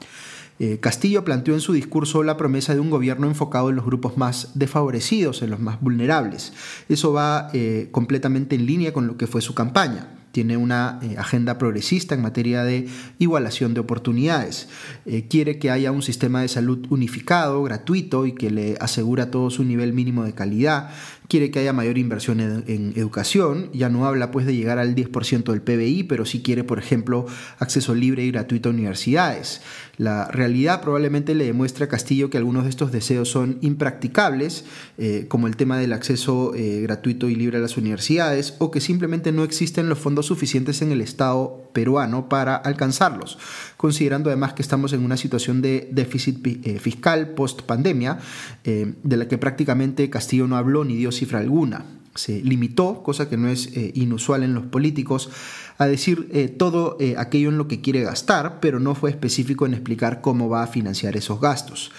Eh, 0.58 0.78
Castillo 0.80 1.24
planteó 1.24 1.54
en 1.54 1.60
su 1.60 1.72
discurso 1.72 2.22
la 2.22 2.36
promesa 2.36 2.74
de 2.74 2.80
un 2.80 2.90
gobierno 2.90 3.26
enfocado 3.26 3.70
en 3.70 3.76
los 3.76 3.84
grupos 3.84 4.16
más 4.16 4.50
desfavorecidos, 4.54 5.42
en 5.42 5.50
los 5.50 5.60
más 5.60 5.80
vulnerables. 5.80 6.52
Eso 6.88 7.12
va 7.12 7.48
eh, 7.52 7.88
completamente 7.90 8.54
en 8.54 8.66
línea 8.66 8.92
con 8.92 9.06
lo 9.06 9.16
que 9.16 9.26
fue 9.26 9.42
su 9.42 9.54
campaña 9.54 10.21
tiene 10.32 10.56
una 10.56 10.98
eh, 11.02 11.16
agenda 11.18 11.58
progresista 11.58 12.14
en 12.14 12.22
materia 12.22 12.64
de 12.64 12.88
igualación 13.18 13.74
de 13.74 13.80
oportunidades. 13.80 14.68
Eh, 15.06 15.28
quiere 15.28 15.58
que 15.58 15.70
haya 15.70 15.92
un 15.92 16.02
sistema 16.02 16.40
de 16.40 16.48
salud 16.48 16.86
unificado, 16.90 17.62
gratuito 17.62 18.26
y 18.26 18.32
que 18.32 18.50
le 18.50 18.76
asegura 18.80 19.24
a 19.24 19.30
todos 19.30 19.58
un 19.58 19.68
nivel 19.68 19.92
mínimo 19.92 20.24
de 20.24 20.32
calidad 20.32 20.90
quiere 21.32 21.50
que 21.50 21.60
haya 21.60 21.72
mayor 21.72 21.96
inversión 21.96 22.40
en, 22.40 22.92
educación, 22.94 23.70
ya 23.72 23.88
no 23.88 24.04
habla 24.04 24.30
pues 24.30 24.44
de 24.44 24.54
llegar 24.54 24.78
al 24.78 24.94
10% 24.94 25.44
del 25.44 25.62
PBI, 25.62 26.02
pero 26.02 26.26
sí 26.26 26.42
quiere, 26.42 26.62
por 26.62 26.78
ejemplo, 26.78 27.24
acceso 27.58 27.94
libre 27.94 28.22
y 28.22 28.30
gratuito 28.30 28.68
a 28.68 28.72
universidades. 28.72 29.62
La 29.96 30.28
realidad 30.28 30.82
probablemente 30.82 31.34
le 31.34 31.46
demuestra 31.46 31.86
a 31.86 31.88
Castillo 31.88 32.28
que 32.28 32.36
algunos 32.36 32.64
de 32.64 32.68
estos 32.68 32.92
deseos 32.92 33.30
son 33.30 33.56
impracticables, 33.62 34.66
eh, 34.98 35.24
como 35.30 35.46
el 35.46 35.56
tema 35.56 35.78
del 35.78 35.94
acceso 35.94 36.54
eh, 36.54 36.82
gratuito 36.82 37.30
y 37.30 37.34
libre 37.34 37.56
a 37.56 37.62
las 37.62 37.78
universidades, 37.78 38.54
o 38.58 38.70
que 38.70 38.82
simplemente 38.82 39.32
no 39.32 39.42
existen 39.42 39.88
los 39.88 39.98
fondos 39.98 40.26
suficientes 40.26 40.82
en 40.82 40.92
el 40.92 41.00
Estado 41.00 41.61
peruano 41.72 42.28
para 42.28 42.56
alcanzarlos, 42.56 43.38
considerando 43.76 44.30
además 44.30 44.52
que 44.52 44.62
estamos 44.62 44.92
en 44.92 45.04
una 45.04 45.16
situación 45.16 45.62
de 45.62 45.88
déficit 45.92 46.46
eh, 46.46 46.78
fiscal 46.78 47.30
post 47.30 47.62
pandemia, 47.62 48.18
de 48.64 49.16
la 49.16 49.28
que 49.28 49.38
prácticamente 49.38 50.08
Castillo 50.10 50.46
no 50.46 50.56
habló 50.56 50.84
ni 50.84 50.96
dio 50.96 51.12
cifra 51.12 51.40
alguna. 51.40 51.84
Se 52.14 52.42
limitó, 52.42 53.02
cosa 53.02 53.28
que 53.28 53.38
no 53.38 53.48
es 53.48 53.68
eh, 53.74 53.90
inusual 53.94 54.42
en 54.42 54.54
los 54.54 54.64
políticos, 54.64 55.30
a 55.78 55.86
decir 55.86 56.28
eh, 56.32 56.48
todo 56.48 56.96
eh, 57.00 57.14
aquello 57.16 57.48
en 57.48 57.56
lo 57.56 57.68
que 57.68 57.80
quiere 57.80 58.02
gastar, 58.02 58.60
pero 58.60 58.80
no 58.80 58.94
fue 58.94 59.10
específico 59.10 59.64
en 59.64 59.72
explicar 59.72 60.20
cómo 60.20 60.50
va 60.50 60.62
a 60.62 60.66
financiar 60.66 61.16
esos 61.16 61.40
gastos. 61.40 61.90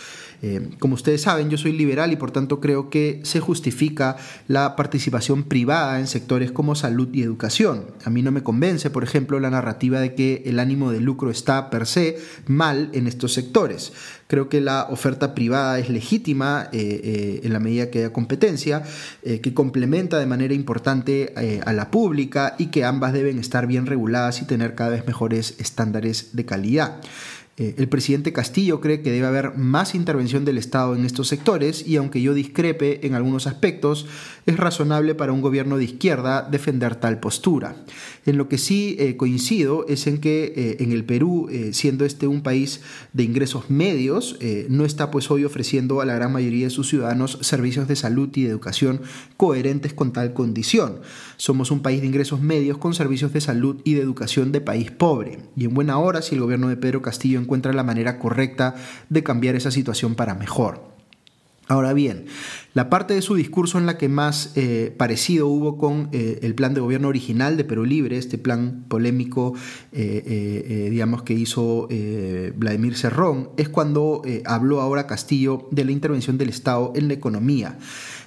Como 0.79 0.95
ustedes 0.95 1.21
saben, 1.21 1.49
yo 1.49 1.57
soy 1.57 1.71
liberal 1.71 2.11
y 2.11 2.15
por 2.15 2.31
tanto 2.31 2.59
creo 2.59 2.89
que 2.89 3.21
se 3.23 3.39
justifica 3.39 4.17
la 4.47 4.75
participación 4.75 5.43
privada 5.43 5.99
en 5.99 6.07
sectores 6.07 6.51
como 6.51 6.75
salud 6.75 7.09
y 7.13 7.21
educación. 7.21 7.85
A 8.03 8.09
mí 8.09 8.21
no 8.21 8.31
me 8.31 8.43
convence, 8.43 8.89
por 8.89 9.03
ejemplo, 9.03 9.39
la 9.39 9.49
narrativa 9.49 9.99
de 9.99 10.15
que 10.15 10.43
el 10.45 10.59
ánimo 10.59 10.91
de 10.91 10.99
lucro 10.99 11.31
está 11.31 11.69
per 11.69 11.85
se 11.85 12.17
mal 12.47 12.89
en 12.93 13.07
estos 13.07 13.33
sectores. 13.33 13.93
Creo 14.27 14.49
que 14.49 14.61
la 14.61 14.87
oferta 14.89 15.35
privada 15.35 15.77
es 15.77 15.89
legítima 15.89 16.69
eh, 16.71 17.01
eh, 17.03 17.41
en 17.43 17.53
la 17.53 17.59
medida 17.59 17.91
que 17.91 17.99
haya 17.99 18.13
competencia, 18.13 18.81
eh, 19.21 19.41
que 19.41 19.53
complementa 19.53 20.17
de 20.17 20.25
manera 20.25 20.53
importante 20.53 21.33
a 21.65 21.73
la 21.73 21.91
pública 21.91 22.55
y 22.57 22.67
que 22.67 22.83
ambas 22.83 23.13
deben 23.13 23.37
estar 23.37 23.67
bien 23.67 23.85
reguladas 23.85 24.41
y 24.41 24.45
tener 24.45 24.75
cada 24.75 24.91
vez 24.91 25.05
mejores 25.05 25.55
estándares 25.59 26.35
de 26.35 26.45
calidad. 26.45 27.01
Eh, 27.55 27.75
el 27.77 27.87
presidente 27.87 28.33
Castillo 28.33 28.81
cree 28.81 29.01
que 29.01 29.11
debe 29.11 29.27
haber 29.27 29.55
más 29.55 29.93
intervención 29.93 30.43
del 30.43 30.57
Estado 30.57 30.95
en 30.95 31.05
estos 31.05 31.27
sectores 31.27 31.87
y 31.87 31.97
aunque 31.97 32.19
yo 32.19 32.33
discrepe 32.33 33.05
en 33.05 33.13
algunos 33.13 33.45
aspectos, 33.45 34.07
es 34.47 34.57
razonable 34.57 35.13
para 35.13 35.33
un 35.33 35.41
gobierno 35.41 35.77
de 35.77 35.83
izquierda 35.83 36.41
defender 36.49 36.95
tal 36.95 37.19
postura. 37.19 37.75
En 38.25 38.37
lo 38.37 38.49
que 38.49 38.57
sí 38.57 38.95
eh, 38.97 39.17
coincido 39.17 39.85
es 39.87 40.07
en 40.07 40.17
que 40.17 40.53
eh, 40.55 40.77
en 40.79 40.91
el 40.91 41.05
Perú, 41.05 41.49
siendo 41.71 42.05
este 42.05 42.25
un 42.25 42.41
país 42.41 42.81
de 43.13 43.23
ingresos 43.23 43.69
medios, 43.69 44.37
no 44.69 44.85
está 44.85 45.11
pues 45.11 45.29
hoy 45.29 45.45
ofreciendo 45.45 46.01
a 46.01 46.05
la 46.05 46.15
gran 46.15 46.31
mayoría 46.31 46.65
de 46.65 46.69
sus 46.69 46.89
ciudadanos 46.89 47.37
servicios 47.41 47.87
de 47.87 47.95
salud 47.95 48.29
y 48.33 48.43
de 48.43 48.49
educación 48.49 49.01
coherentes 49.37 49.93
con 49.93 50.13
tal 50.13 50.33
condición. 50.33 51.01
Somos 51.43 51.71
un 51.71 51.81
país 51.81 51.99
de 51.99 52.07
ingresos 52.07 52.39
medios 52.39 52.77
con 52.77 52.93
servicios 52.93 53.33
de 53.33 53.41
salud 53.41 53.81
y 53.83 53.95
de 53.95 54.01
educación 54.01 54.53
de 54.53 54.61
país 54.61 54.91
pobre. 54.91 55.39
Y 55.57 55.65
en 55.65 55.73
buena 55.73 55.97
hora 55.97 56.21
si 56.21 56.35
el 56.35 56.41
gobierno 56.41 56.69
de 56.69 56.77
Pedro 56.77 57.01
Castillo 57.01 57.37
encuentra 57.37 57.73
la 57.73 57.83
manera 57.83 58.17
correcta 58.17 58.75
de 59.09 59.23
cambiar 59.23 59.55
esa 59.55 59.69
situación 59.69 60.15
para 60.15 60.35
mejor. 60.35 60.93
Ahora 61.67 61.91
bien, 61.91 62.27
la 62.73 62.89
parte 62.89 63.13
de 63.13 63.21
su 63.21 63.35
discurso 63.35 63.77
en 63.77 63.85
la 63.85 63.97
que 63.97 64.07
más 64.07 64.53
eh, 64.55 64.95
parecido 64.97 65.49
hubo 65.49 65.77
con 65.77 66.07
eh, 66.13 66.39
el 66.43 66.55
plan 66.55 66.73
de 66.73 66.79
gobierno 66.79 67.09
original 67.09 67.57
de 67.57 67.65
Perú 67.65 67.83
Libre, 67.83 68.17
este 68.17 68.37
plan 68.37 68.85
polémico, 68.87 69.53
eh, 69.91 70.87
digamos, 70.91 71.23
que 71.23 71.33
hizo 71.33 71.89
Vladimir 72.55 72.95
Cerrón, 72.95 73.49
es 73.57 73.67
cuando 73.67 74.21
habló 74.45 74.79
ahora 74.79 75.07
Castillo 75.07 75.67
de 75.71 75.83
la 75.83 75.91
intervención 75.91 76.37
del 76.37 76.47
Estado 76.47 76.93
en 76.95 77.09
la 77.09 77.15
economía. 77.15 77.77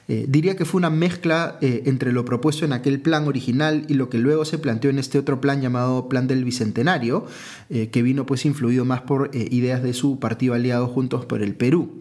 Eh, 0.08 0.26
diría 0.28 0.56
que 0.56 0.64
fue 0.64 0.78
una 0.78 0.90
mezcla 0.90 1.58
eh, 1.60 1.82
entre 1.86 2.12
lo 2.12 2.24
propuesto 2.24 2.64
en 2.64 2.72
aquel 2.72 3.00
plan 3.00 3.26
original 3.26 3.84
y 3.88 3.94
lo 3.94 4.08
que 4.08 4.18
luego 4.18 4.44
se 4.44 4.58
planteó 4.58 4.90
en 4.90 4.98
este 4.98 5.18
otro 5.18 5.40
plan 5.40 5.60
llamado 5.60 6.08
Plan 6.08 6.28
del 6.28 6.44
Bicentenario, 6.44 7.26
eh, 7.70 7.88
que 7.88 8.02
vino 8.02 8.24
pues 8.24 8.46
influido 8.46 8.84
más 8.84 9.00
por 9.02 9.30
ideas 9.34 9.82
de 9.82 9.94
su 9.94 10.20
partido 10.20 10.54
aliado 10.54 10.86
Juntos 10.86 11.24
por 11.24 11.42
el 11.42 11.54
Perú. 11.54 12.00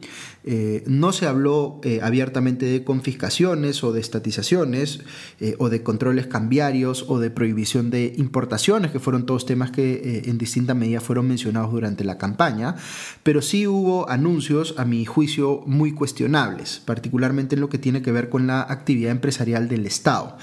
No 0.86 1.12
se 1.12 1.26
habló 1.26 1.82
abiertamente 2.02 2.66
de 2.66 2.84
confiscaciones 2.84 3.84
o 3.84 3.92
de 3.92 4.02
estatizaciones 4.02 5.02
o 5.58 5.70
de 5.70 5.82
controles 5.84 6.28
cambiarios 6.28 7.06
o 7.08 7.20
de 7.20 7.32
prohibición 7.32 7.90
de 7.90 8.14
importaciones, 8.18 8.92
que 8.92 9.00
fueron 9.00 9.26
todos 9.26 9.46
temas 9.46 9.72
que 9.72 10.24
en 10.26 10.38
distinta 10.38 10.74
medida 10.74 11.02
fueron 11.02 11.28
mencionados 11.28 11.72
durante 11.72 12.04
la 12.04 12.18
campaña, 12.18 12.76
pero 13.24 13.42
sí 13.42 13.66
hubo 13.68 14.10
anuncios, 14.10 14.76
a 14.78 14.86
mi 14.86 15.06
juicio, 15.06 15.64
muy 15.66 15.94
cuestionables, 15.94 16.82
particularmente 16.86 17.56
en 17.56 17.62
lo 17.62 17.70
que 17.70 17.78
tiene 17.78 18.02
que 18.02 18.12
ver 18.12 18.30
con 18.30 18.48
la 18.48 18.62
actividad 18.62 19.12
empresarial 19.12 19.68
del 19.68 19.86
Estado. 19.86 20.38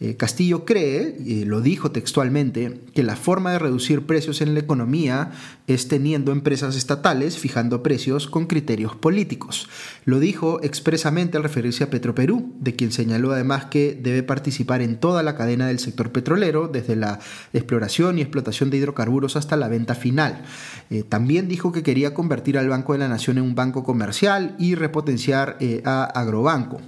Eh, 0.00 0.16
Castillo 0.16 0.64
cree, 0.64 1.16
lo 1.46 1.60
dijo 1.60 1.90
textualmente, 1.90 2.80
que 2.94 3.02
la 3.02 3.16
forma 3.16 3.52
de 3.52 3.58
reducir 3.58 4.06
precios 4.06 4.40
en 4.40 4.54
la 4.54 4.60
economía 4.60 5.30
es 5.66 5.88
teniendo 5.88 6.32
empresas 6.32 6.76
estatales 6.76 7.38
fijando 7.38 7.82
precios 7.82 8.26
con 8.26 8.46
criterios 8.46 8.96
políticos. 8.96 9.68
Lo 10.04 10.20
dijo 10.20 10.62
expresamente 10.62 11.36
al 11.36 11.42
referirse 11.42 11.84
a 11.84 11.90
Petroperú, 11.90 12.52
de 12.60 12.74
quien 12.74 12.92
señaló 12.92 13.32
además 13.32 13.66
que 13.66 13.98
debe 14.00 14.22
participar 14.22 14.82
en 14.82 14.98
toda 14.98 15.22
la 15.22 15.36
cadena 15.36 15.68
del 15.68 15.78
sector 15.78 16.10
petrolero, 16.10 16.68
desde 16.68 16.96
la 16.96 17.20
exploración 17.52 18.18
y 18.18 18.22
explotación 18.22 18.70
de 18.70 18.78
hidrocarburos 18.78 19.36
hasta 19.36 19.56
la 19.56 19.68
venta 19.68 19.94
final. 19.94 20.42
Eh, 20.90 21.02
también 21.02 21.48
dijo 21.48 21.72
que 21.72 21.82
quería 21.82 22.14
convertir 22.14 22.58
al 22.58 22.68
Banco 22.68 22.92
de 22.92 22.98
la 22.98 23.08
Nación 23.08 23.38
en 23.38 23.44
un 23.44 23.54
banco 23.54 23.84
comercial 23.84 24.56
y 24.58 24.74
repotenciar 24.74 25.56
eh, 25.60 25.82
a 25.84 26.04
Agrobanco. 26.04 26.80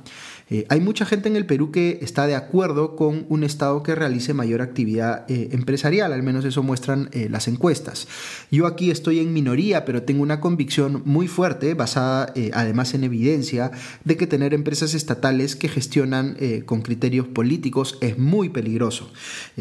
Eh, 0.49 0.65
hay 0.69 0.81
mucha 0.81 1.05
gente 1.05 1.29
en 1.29 1.35
el 1.35 1.45
Perú 1.45 1.73
que 1.73 1.99
está 2.03 2.26
de 2.29 2.37
acuerdo 2.37 2.95
con 2.95 3.26
un 3.29 3.43
Estado 3.43 3.83
que 3.83 3.97
realice 3.97 4.33
mayor 4.33 4.62
actividad 4.62 5.29
eh, 5.29 5.49
empresarial, 5.50 6.12
al 6.12 6.23
menos 6.23 6.45
eso 6.45 6.62
muestran 6.62 7.09
eh, 7.12 7.29
las 7.29 7.49
encuestas. 7.49 8.07
Yo 8.53 8.67
aquí 8.67 8.93
estoy 8.93 9.19
en 9.19 9.33
minoría, 9.33 9.85
pero 9.85 10.05
tengo 10.05 10.23
una 10.23 10.41
convicción 10.41 11.03
muy 11.05 11.26
fuerte, 11.26 11.75
basada 11.75 12.33
además 12.53 12.95
en 12.95 13.03
evidencia, 13.05 13.73
de 14.05 14.17
que 14.17 14.26
tener 14.26 14.55
empresas 14.55 14.95
estatales 14.95 15.57
que 15.57 15.69
gestionan 15.69 16.37
con 16.65 16.83
criterios 16.83 17.26
políticos 17.26 17.99
es 18.00 18.19
muy 18.19 18.49
peligroso. 18.49 19.11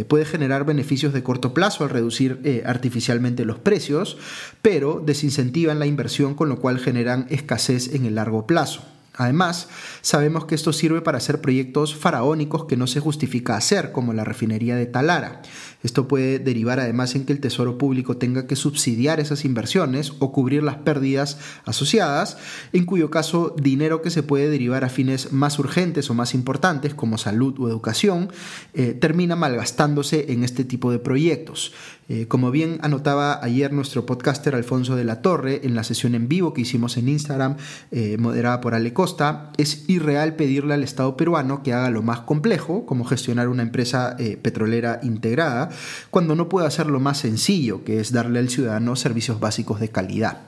puede 0.07 0.25
generar 0.25 0.65
beneficios 0.65 1.13
de 1.13 1.23
corto 1.23 1.53
plazo 1.53 1.83
al 1.83 1.89
reducir 1.89 2.61
artificialmente 2.65 3.45
los 3.45 3.59
precios, 3.59 4.17
pero 4.61 5.01
desincentivan 5.05 5.79
la 5.79 5.85
inversión, 5.85 6.35
con 6.35 6.49
lo 6.49 6.59
cual 6.59 6.79
generan 6.79 7.27
escasez 7.29 7.93
en 7.93 8.05
el 8.05 8.15
largo 8.15 8.45
plazo. 8.45 8.94
Además, 9.17 9.69
sabemos 10.01 10.45
que 10.45 10.55
esto 10.55 10.73
sirve 10.73 11.01
para 11.01 11.17
hacer 11.17 11.41
proyectos 11.41 11.95
faraónicos 11.95 12.65
que 12.65 12.77
no 12.77 12.87
se 12.87 12.99
justifica 12.99 13.55
hacer, 13.55 13.91
como 13.91 14.13
la 14.13 14.23
refinería 14.23 14.75
de 14.75 14.85
Talara. 14.85 15.41
Esto 15.85 16.07
puede 16.07 16.39
derivar 16.39 16.79
además 16.79 17.13
en 17.13 17.25
que 17.25 17.33
el 17.33 17.39
Tesoro 17.39 17.77
Público 17.77 18.17
tenga 18.17 18.47
que 18.47 18.55
subsidiar 18.55 19.19
esas 19.19 19.45
inversiones 19.45 20.13
o 20.17 20.31
cubrir 20.31 20.63
las 20.63 20.77
pérdidas 20.77 21.37
asociadas, 21.63 22.39
en 22.73 22.85
cuyo 22.85 23.11
caso 23.11 23.55
dinero 23.55 24.01
que 24.01 24.09
se 24.09 24.23
puede 24.23 24.49
derivar 24.49 24.83
a 24.83 24.89
fines 24.89 25.31
más 25.31 25.59
urgentes 25.59 26.09
o 26.09 26.15
más 26.15 26.33
importantes, 26.33 26.95
como 26.95 27.19
salud 27.19 27.53
o 27.59 27.69
educación, 27.69 28.31
eh, 28.73 28.93
termina 28.93 29.35
malgastándose 29.35 30.33
en 30.33 30.43
este 30.43 30.63
tipo 30.63 30.91
de 30.91 30.97
proyectos. 30.97 31.71
Eh, 32.07 32.27
como 32.27 32.51
bien 32.51 32.77
anotaba 32.81 33.43
ayer 33.43 33.73
nuestro 33.73 34.05
podcaster 34.05 34.53
Alfonso 34.53 34.95
de 34.95 35.03
la 35.03 35.21
Torre 35.23 35.61
en 35.63 35.73
la 35.73 35.83
sesión 35.83 36.13
en 36.13 36.27
vivo 36.27 36.53
que 36.53 36.61
hicimos 36.61 36.97
en 36.97 37.09
Instagram, 37.09 37.57
eh, 37.91 38.17
moderada 38.17 38.61
por 38.61 38.73
Ale 38.75 38.93
Costa, 38.93 39.51
es 39.57 39.87
irreal 39.87 40.35
pedirle 40.35 40.73
al 40.75 40.83
Estado 40.83 41.17
peruano 41.17 41.61
que 41.63 41.73
haga 41.73 41.89
lo 41.89 42.01
más 42.01 42.21
complejo, 42.21 42.85
como 42.85 43.05
gestionar 43.05 43.49
una 43.49 43.63
empresa 43.63 44.15
petrolera 44.41 44.99
integrada, 45.03 45.69
cuando 46.09 46.35
no 46.35 46.49
puede 46.49 46.67
hacer 46.67 46.87
lo 46.87 46.99
más 46.99 47.19
sencillo, 47.19 47.83
que 47.83 47.99
es 47.99 48.11
darle 48.11 48.39
al 48.39 48.49
ciudadano 48.49 48.95
servicios 48.95 49.39
básicos 49.39 49.79
de 49.79 49.89
calidad. 49.89 50.41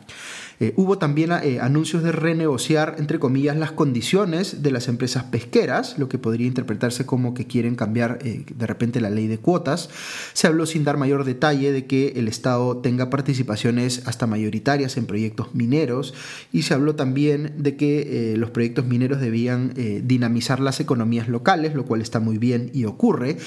Eh, 0.60 0.74
hubo 0.76 0.98
también 0.98 1.32
eh, 1.32 1.60
anuncios 1.60 2.02
de 2.02 2.12
renegociar, 2.12 2.96
entre 2.98 3.20
comillas, 3.20 3.56
las 3.58 3.72
condiciones 3.72 4.64
de 4.64 4.72
las 4.72 4.88
empresas 4.88 5.24
pesqueras, 5.26 6.00
lo 6.00 6.10
que 6.10 6.18
podría 6.18 6.48
interpretarse 6.48 7.06
como 7.06 7.36
que 7.36 7.46
quieren 7.46 7.76
cambiar 7.76 8.18
eh, 8.24 8.44
de 8.56 8.68
repente 8.68 9.00
la 9.00 9.12
ley 9.12 9.28
de 9.28 9.38
cuotas. 9.38 9.90
Se 10.34 10.48
habló 10.48 10.66
sin 10.66 10.84
dar 10.84 10.98
mayor 10.98 11.26
detalle 11.26 11.72
de 11.72 11.86
que 11.86 12.14
el 12.16 12.28
Estado 12.28 12.78
tenga 12.78 13.12
participaciones 13.12 14.08
hasta 14.08 14.26
mayoritarias 14.26 14.98
en 14.98 15.06
proyectos 15.06 15.54
mineros 15.54 16.16
y 16.52 16.64
se 16.64 16.74
habló 16.74 16.96
también 16.96 17.54
de 17.58 17.76
que 17.76 18.34
los 18.38 18.50
proyectos 18.50 18.86
mineros 18.86 19.20
debían 19.20 19.74
dinamizar 20.04 20.60
las 20.60 20.80
economías 20.80 21.28
locales, 21.28 21.76
lo 21.76 21.86
cual 21.86 22.02
está 22.02 22.20
muy 22.20 22.38
bien 22.38 22.72
y 22.74 22.86
ocurre, 22.86 23.38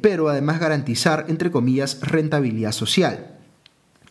pero 0.00 0.28
además 0.28 0.60
garantizar, 0.60 1.26
entre 1.28 1.50
comillas, 1.50 2.00
rentabilidad 2.02 2.72
social. 2.72 3.35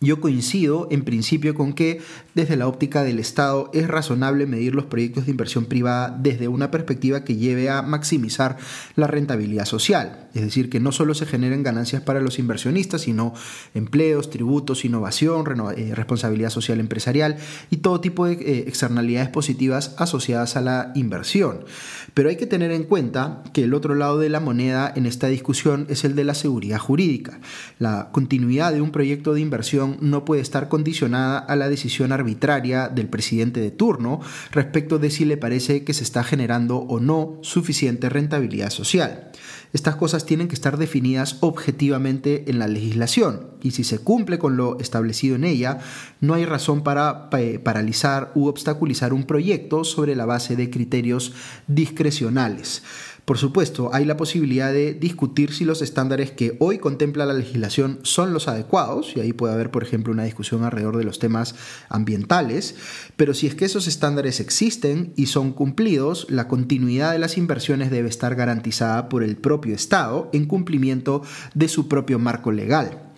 Yo 0.00 0.20
coincido 0.20 0.88
en 0.90 1.04
principio 1.04 1.54
con 1.54 1.72
que 1.72 2.02
desde 2.34 2.56
la 2.56 2.68
óptica 2.68 3.02
del 3.02 3.18
Estado 3.18 3.70
es 3.72 3.88
razonable 3.88 4.44
medir 4.44 4.74
los 4.74 4.84
proyectos 4.84 5.24
de 5.24 5.30
inversión 5.30 5.64
privada 5.64 6.14
desde 6.20 6.48
una 6.48 6.70
perspectiva 6.70 7.24
que 7.24 7.36
lleve 7.36 7.70
a 7.70 7.80
maximizar 7.80 8.58
la 8.94 9.06
rentabilidad 9.06 9.64
social, 9.64 10.28
es 10.34 10.42
decir, 10.42 10.68
que 10.68 10.80
no 10.80 10.92
solo 10.92 11.14
se 11.14 11.24
generen 11.24 11.62
ganancias 11.62 12.02
para 12.02 12.20
los 12.20 12.38
inversionistas, 12.38 13.02
sino 13.02 13.32
empleos, 13.74 14.28
tributos, 14.28 14.84
innovación, 14.84 15.44
eh, 15.76 15.94
responsabilidad 15.94 16.50
social 16.50 16.78
empresarial 16.78 17.36
y 17.70 17.78
todo 17.78 18.00
tipo 18.00 18.26
de 18.26 18.34
eh, 18.34 18.64
externalidades 18.66 19.30
positivas 19.30 19.94
asociadas 19.96 20.56
a 20.56 20.60
la 20.60 20.92
inversión. 20.94 21.64
Pero 22.12 22.28
hay 22.28 22.36
que 22.36 22.46
tener 22.46 22.70
en 22.70 22.84
cuenta 22.84 23.42
que 23.54 23.64
el 23.64 23.72
otro 23.72 23.94
lado 23.94 24.18
de 24.18 24.28
la 24.28 24.40
moneda 24.40 24.92
en 24.94 25.06
esta 25.06 25.28
discusión 25.28 25.86
es 25.88 26.04
el 26.04 26.14
de 26.14 26.24
la 26.24 26.34
seguridad 26.34 26.78
jurídica. 26.78 27.40
La 27.78 28.10
continuidad 28.12 28.72
de 28.72 28.82
un 28.82 28.90
proyecto 28.90 29.32
de 29.32 29.40
inversión 29.40 29.95
no 30.00 30.24
puede 30.24 30.42
estar 30.42 30.68
condicionada 30.68 31.38
a 31.38 31.56
la 31.56 31.68
decisión 31.68 32.12
arbitraria 32.12 32.88
del 32.88 33.08
presidente 33.08 33.60
de 33.60 33.70
turno 33.70 34.20
respecto 34.50 34.98
de 34.98 35.10
si 35.10 35.24
le 35.24 35.36
parece 35.36 35.84
que 35.84 35.94
se 35.94 36.04
está 36.04 36.24
generando 36.24 36.78
o 36.78 37.00
no 37.00 37.38
suficiente 37.42 38.08
rentabilidad 38.08 38.70
social. 38.70 39.30
Estas 39.72 39.96
cosas 39.96 40.24
tienen 40.24 40.48
que 40.48 40.54
estar 40.54 40.78
definidas 40.78 41.38
objetivamente 41.40 42.44
en 42.48 42.58
la 42.58 42.68
legislación 42.68 43.48
y 43.62 43.72
si 43.72 43.84
se 43.84 43.98
cumple 43.98 44.38
con 44.38 44.56
lo 44.56 44.78
establecido 44.78 45.36
en 45.36 45.44
ella, 45.44 45.78
no 46.20 46.34
hay 46.34 46.44
razón 46.44 46.82
para 46.82 47.28
eh, 47.32 47.58
paralizar 47.58 48.32
u 48.34 48.46
obstaculizar 48.46 49.12
un 49.12 49.24
proyecto 49.24 49.84
sobre 49.84 50.16
la 50.16 50.24
base 50.24 50.56
de 50.56 50.70
criterios 50.70 51.32
discrecionales. 51.66 52.82
Por 53.26 53.38
supuesto, 53.38 53.90
hay 53.92 54.04
la 54.04 54.16
posibilidad 54.16 54.72
de 54.72 54.94
discutir 54.94 55.52
si 55.52 55.64
los 55.64 55.82
estándares 55.82 56.30
que 56.30 56.56
hoy 56.60 56.78
contempla 56.78 57.26
la 57.26 57.34
legislación 57.34 57.98
son 58.04 58.32
los 58.32 58.46
adecuados, 58.46 59.16
y 59.16 59.20
ahí 59.20 59.32
puede 59.32 59.52
haber, 59.52 59.72
por 59.72 59.82
ejemplo, 59.82 60.12
una 60.12 60.22
discusión 60.22 60.62
alrededor 60.62 60.96
de 60.96 61.02
los 61.02 61.18
temas 61.18 61.56
ambientales, 61.88 62.76
pero 63.16 63.34
si 63.34 63.48
es 63.48 63.56
que 63.56 63.64
esos 63.64 63.88
estándares 63.88 64.38
existen 64.38 65.12
y 65.16 65.26
son 65.26 65.52
cumplidos, 65.52 66.28
la 66.30 66.46
continuidad 66.46 67.10
de 67.10 67.18
las 67.18 67.36
inversiones 67.36 67.90
debe 67.90 68.08
estar 68.08 68.36
garantizada 68.36 69.08
por 69.08 69.24
el 69.24 69.36
propio 69.36 69.74
Estado 69.74 70.30
en 70.32 70.46
cumplimiento 70.46 71.22
de 71.52 71.66
su 71.66 71.88
propio 71.88 72.20
marco 72.20 72.52
legal. 72.52 73.12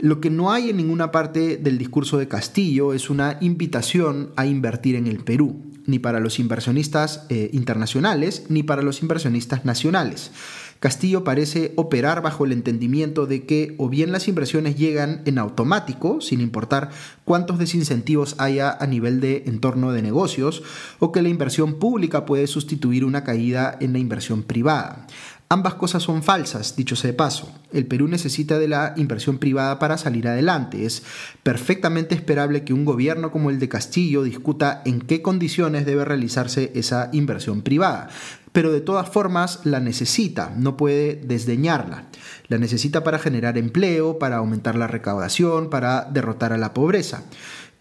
Lo 0.00 0.20
que 0.20 0.30
no 0.30 0.50
hay 0.50 0.70
en 0.70 0.78
ninguna 0.78 1.12
parte 1.12 1.58
del 1.58 1.76
discurso 1.76 2.16
de 2.16 2.26
Castillo 2.26 2.94
es 2.94 3.10
una 3.10 3.36
invitación 3.40 4.30
a 4.36 4.46
invertir 4.46 4.96
en 4.96 5.06
el 5.06 5.22
Perú 5.22 5.70
ni 5.86 5.98
para 5.98 6.20
los 6.20 6.38
inversionistas 6.38 7.26
eh, 7.28 7.50
internacionales, 7.52 8.44
ni 8.48 8.62
para 8.62 8.82
los 8.82 9.02
inversionistas 9.02 9.64
nacionales. 9.64 10.30
Castillo 10.78 11.24
parece 11.24 11.74
operar 11.76 12.22
bajo 12.22 12.46
el 12.46 12.52
entendimiento 12.52 13.26
de 13.26 13.44
que 13.44 13.74
o 13.76 13.90
bien 13.90 14.12
las 14.12 14.28
inversiones 14.28 14.76
llegan 14.76 15.20
en 15.26 15.38
automático, 15.38 16.22
sin 16.22 16.40
importar 16.40 16.88
cuántos 17.24 17.58
desincentivos 17.58 18.34
haya 18.38 18.70
a 18.72 18.86
nivel 18.86 19.20
de 19.20 19.42
entorno 19.46 19.92
de 19.92 20.00
negocios, 20.00 20.62
o 20.98 21.12
que 21.12 21.20
la 21.20 21.28
inversión 21.28 21.74
pública 21.74 22.24
puede 22.24 22.46
sustituir 22.46 23.04
una 23.04 23.24
caída 23.24 23.76
en 23.80 23.92
la 23.92 23.98
inversión 23.98 24.42
privada. 24.42 25.06
Ambas 25.52 25.74
cosas 25.74 26.04
son 26.04 26.22
falsas, 26.22 26.76
dicho 26.76 26.94
sea 26.94 27.10
de 27.10 27.16
paso. 27.16 27.52
El 27.72 27.84
Perú 27.84 28.06
necesita 28.06 28.56
de 28.60 28.68
la 28.68 28.94
inversión 28.96 29.38
privada 29.38 29.80
para 29.80 29.98
salir 29.98 30.28
adelante. 30.28 30.86
Es 30.86 31.02
perfectamente 31.42 32.14
esperable 32.14 32.62
que 32.62 32.72
un 32.72 32.84
gobierno 32.84 33.32
como 33.32 33.50
el 33.50 33.58
de 33.58 33.68
Castillo 33.68 34.22
discuta 34.22 34.80
en 34.84 35.00
qué 35.00 35.22
condiciones 35.22 35.86
debe 35.86 36.04
realizarse 36.04 36.70
esa 36.76 37.10
inversión 37.12 37.62
privada. 37.62 38.10
Pero 38.52 38.70
de 38.70 38.80
todas 38.80 39.08
formas 39.08 39.58
la 39.64 39.80
necesita, 39.80 40.52
no 40.56 40.76
puede 40.76 41.16
desdeñarla. 41.16 42.04
La 42.46 42.58
necesita 42.58 43.02
para 43.02 43.18
generar 43.18 43.58
empleo, 43.58 44.20
para 44.20 44.36
aumentar 44.36 44.76
la 44.76 44.86
recaudación, 44.86 45.68
para 45.68 46.04
derrotar 46.04 46.52
a 46.52 46.58
la 46.58 46.74
pobreza. 46.74 47.24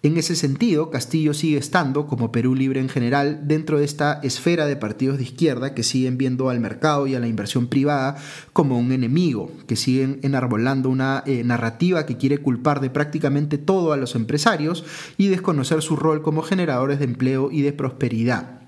En 0.02 0.16
ese 0.16 0.38
sentido, 0.38 0.92
Castillo 0.92 1.34
sigue 1.34 1.58
estando, 1.58 2.08
como 2.08 2.32
Perú 2.32 2.56
Libre 2.56 2.80
en 2.80 2.88
general, 2.88 3.42
dentro 3.50 3.80
de 3.80 3.84
esta 3.84 4.22
esfera 4.24 4.66
de 4.66 4.78
partidos 4.78 5.18
de 5.18 5.24
izquierda 5.24 5.74
que 5.74 5.84
siguen 5.84 6.18
viendo 6.18 6.50
al 6.50 6.62
mercado 6.62 7.06
y 7.06 7.16
a 7.16 7.20
la 7.20 7.28
inversión 7.28 7.68
privada 7.68 8.16
como 8.54 8.80
un 8.80 8.94
enemigo, 8.94 9.52
que 9.68 9.76
siguen 9.76 10.22
enarbolando 10.24 10.90
una 10.90 11.22
eh, 11.26 11.44
narrativa 11.44 12.06
que 12.06 12.16
quiere 12.16 12.38
culpar 12.38 12.80
de 12.80 12.90
prácticamente 12.90 13.58
todo 13.58 13.92
a 13.92 13.98
los 13.98 14.16
empresarios 14.16 14.86
y 15.18 15.28
desconocer 15.28 15.82
su 15.82 15.98
rol 15.98 16.22
como 16.22 16.44
generadores 16.44 17.00
de 17.00 17.06
empleo 17.06 17.52
y 17.52 17.62
de 17.62 17.74
prosperidad. 17.74 18.59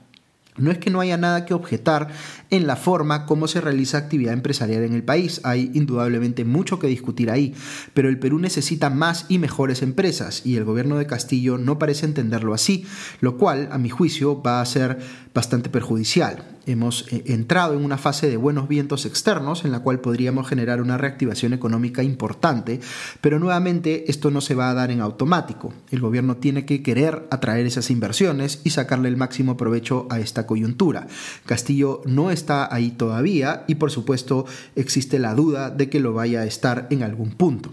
No 0.62 0.72
es 0.72 0.77
que 0.77 0.89
no 0.89 1.01
haya 1.01 1.18
nada 1.18 1.46
que 1.46 1.53
objetar 1.53 2.10
en 2.50 2.68
la 2.68 2.75
forma 2.75 3.25
como 3.25 3.48
se 3.48 3.62
realiza 3.62 3.98
actividad 3.98 4.34
empresarial 4.34 4.84
en 4.84 4.94
el 4.94 5.03
país. 5.03 5.41
Hay 5.44 5.72
indudablemente 5.74 6.46
mucho 6.46 6.80
que 6.80 6.88
discutir 6.88 7.30
ahí, 7.32 7.53
pero 7.94 8.10
el 8.10 8.20
Perú 8.20 8.39
necesita 8.39 8.89
más 8.89 9.25
y 9.30 9.39
mejores 9.39 9.82
empresas 9.82 10.46
y 10.46 10.58
el 10.58 10.63
gobierno 10.63 10.98
de 10.98 11.08
Castillo 11.08 11.58
no 11.58 11.80
parece 11.80 12.06
entenderlo 12.06 12.53
así, 12.53 12.86
lo 13.20 13.38
cual, 13.38 13.70
a 13.72 13.77
mi 13.77 13.89
juicio, 13.89 14.41
va 14.41 14.62
a 14.62 14.65
ser 14.65 15.00
bastante 15.34 15.70
perjudicial. 15.70 16.46
Hemos 16.65 17.12
eh, 17.12 17.24
entrado 17.27 17.74
en 17.74 17.84
una 17.84 17.98
fase 17.98 18.30
de 18.30 18.38
buenos 18.38 18.68
vientos 18.68 19.06
externos 19.06 19.65
en 19.65 19.72
la 19.72 19.80
cual 19.80 20.00
podríamos 20.00 20.48
generar 20.48 20.82
una 20.82 20.98
reactivación 20.98 21.53
económica 21.53 22.03
importante, 22.03 22.80
pero 23.20 23.39
nuevamente 23.39 24.10
esto 24.12 24.30
no 24.30 24.41
se 24.41 24.56
va 24.56 24.70
a 24.70 24.74
dar 24.74 24.91
en 24.91 25.01
automático. 25.01 25.74
El 25.89 26.01
gobierno 26.01 26.38
tiene 26.38 26.65
que 26.65 26.84
querer 26.84 27.27
atraer 27.32 27.65
esas 27.65 27.89
inversiones 27.89 28.62
y 28.63 28.70
sacarle 28.70 29.10
el 29.10 29.18
máximo 29.18 29.58
provecho 29.58 30.08
a 30.10 30.20
esta 30.20 30.46
coyuntura. 30.46 31.08
Castillo 31.46 32.01
no 32.06 32.32
está 32.32 32.74
ahí 32.74 32.91
todavía 32.91 33.63
y 33.68 33.75
por 33.75 33.91
supuesto 33.91 34.46
existe 34.75 35.20
la 35.20 35.34
duda 35.34 35.70
de 35.70 35.89
que 35.89 36.00
lo 36.00 36.13
vaya 36.13 36.41
a 36.41 36.46
estar 36.46 36.88
en 36.91 37.03
algún 37.03 37.32
punto. 37.32 37.72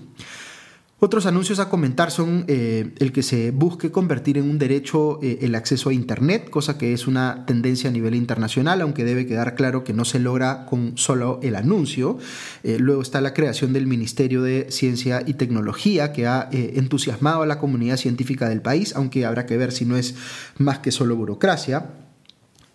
Otros 1.00 1.26
anuncios 1.26 1.61
a 1.61 1.69
comentar 1.69 2.11
son 2.11 2.45
eh, 2.49 2.93
el 2.99 3.12
que 3.12 3.23
se 3.23 3.52
busque 3.52 3.93
convertir 3.93 4.37
en 4.37 4.50
un 4.50 4.59
derecho 4.59 5.21
eh, 5.23 5.38
el 5.43 5.55
acceso 5.55 5.90
a 5.90 5.93
Internet, 5.93 6.50
cosa 6.50 6.76
que 6.76 6.93
es 6.93 7.07
una 7.07 7.47
tendencia 7.47 7.88
a 7.88 7.93
nivel 7.93 8.17
internacional, 8.17 8.81
aunque 8.81 9.05
debe 9.05 9.25
quedar 9.25 9.55
claro 9.55 9.85
que 9.85 9.93
no 9.93 10.05
se 10.05 10.19
logra 10.19 10.67
con 10.67 10.99
solo 10.99 11.38
el 11.40 11.55
anuncio. 11.55 12.19
Eh, 12.64 12.78
luego 12.81 13.00
está 13.00 13.21
la 13.21 13.33
creación 13.33 13.73
del 13.73 13.87
Ministerio 13.87 14.43
de 14.43 14.73
Ciencia 14.73 15.23
y 15.25 15.35
Tecnología, 15.35 16.12
que 16.12 16.26
ha 16.26 16.49
entusiasmado 16.50 17.43
a 17.43 17.47
la 17.47 17.61
comunidad 17.61 17.97
científica 17.97 18.49
del 18.49 18.61
país, 18.61 18.97
aunque 18.97 19.25
habrá 19.25 19.47
que 19.47 19.57
ver 19.57 19.71
si 19.71 19.85
no 19.85 19.97
es 19.97 20.17
más 20.59 20.81
que 20.81 20.90
solo 20.90 21.14
burocracia 21.14 22.08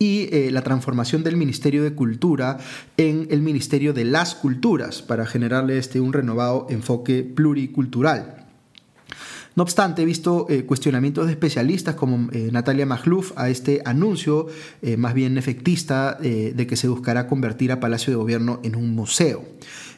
y 0.04 0.28
eh, 0.32 0.52
la 0.52 0.64
transformación 0.64 1.24
del 1.24 1.38
Ministerio 1.38 1.82
de 1.82 1.94
Cultura 1.94 2.58
en 2.98 3.28
el 3.32 3.42
Ministerio 3.42 3.94
de 3.94 4.04
las 4.04 4.36
Culturas 4.36 5.02
para 5.02 5.26
generarle 5.26 5.78
este, 5.78 6.02
un 6.02 6.12
renovado 6.12 6.68
enfoque 6.70 7.24
pluricultural. 7.24 8.43
No 9.56 9.64
obstante, 9.64 10.02
he 10.02 10.06
visto 10.06 10.48
eh, 10.50 10.66
cuestionamientos 10.66 11.28
de 11.28 11.32
especialistas 11.32 11.96
como 11.96 12.30
eh, 12.32 12.50
Natalia 12.52 12.86
Magluf 12.86 13.34
a 13.36 13.50
este 13.50 13.82
anuncio 13.86 14.48
más 14.98 15.14
bien 15.14 15.38
efectista 15.38 16.18
de 16.20 16.68
que 16.68 16.76
se 16.76 16.88
buscará 16.88 17.28
convertir 17.28 17.72
a 17.72 17.80
Palacio 17.80 18.12
de 18.12 18.18
Gobierno 18.18 18.60
en 18.64 18.76
un 18.76 18.94
museo. 18.96 19.44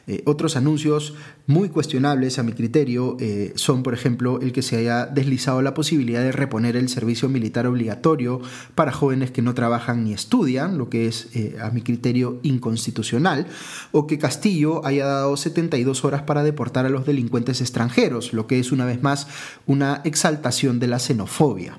Eh, 0.08 0.22
otros 0.24 0.54
anuncios 0.54 1.14
muy 1.48 1.68
cuestionables 1.68 2.38
a 2.38 2.44
mi 2.44 2.52
criterio 2.52 3.16
eh, 3.18 3.52
son, 3.56 3.82
por 3.82 3.92
ejemplo, 3.92 4.40
el 4.40 4.52
que 4.52 4.62
se 4.62 4.76
haya 4.76 5.06
deslizado 5.06 5.62
la 5.62 5.74
posibilidad 5.74 6.22
de 6.22 6.30
reponer 6.30 6.76
el 6.76 6.88
servicio 6.88 7.28
militar 7.28 7.66
obligatorio 7.66 8.40
para 8.76 8.92
jóvenes 8.92 9.32
que 9.32 9.42
no 9.42 9.54
trabajan 9.54 10.04
ni 10.04 10.12
estudian, 10.12 10.78
lo 10.78 10.88
que 10.90 11.08
es, 11.08 11.28
eh, 11.34 11.56
a 11.60 11.70
mi 11.70 11.82
criterio, 11.82 12.38
inconstitucional, 12.44 13.48
o 13.90 14.06
que 14.06 14.18
Castillo 14.18 14.86
haya 14.86 15.06
dado 15.06 15.36
72 15.36 16.04
horas 16.04 16.22
para 16.22 16.44
deportar 16.44 16.86
a 16.86 16.90
los 16.90 17.04
delincuentes 17.04 17.60
extranjeros, 17.60 18.32
lo 18.32 18.46
que 18.46 18.60
es, 18.60 18.70
una 18.70 18.84
vez 18.84 19.02
más, 19.02 19.26
una 19.66 20.00
exaltación 20.04 20.78
de 20.78 20.86
la 20.86 20.98
xenofobia. 20.98 21.78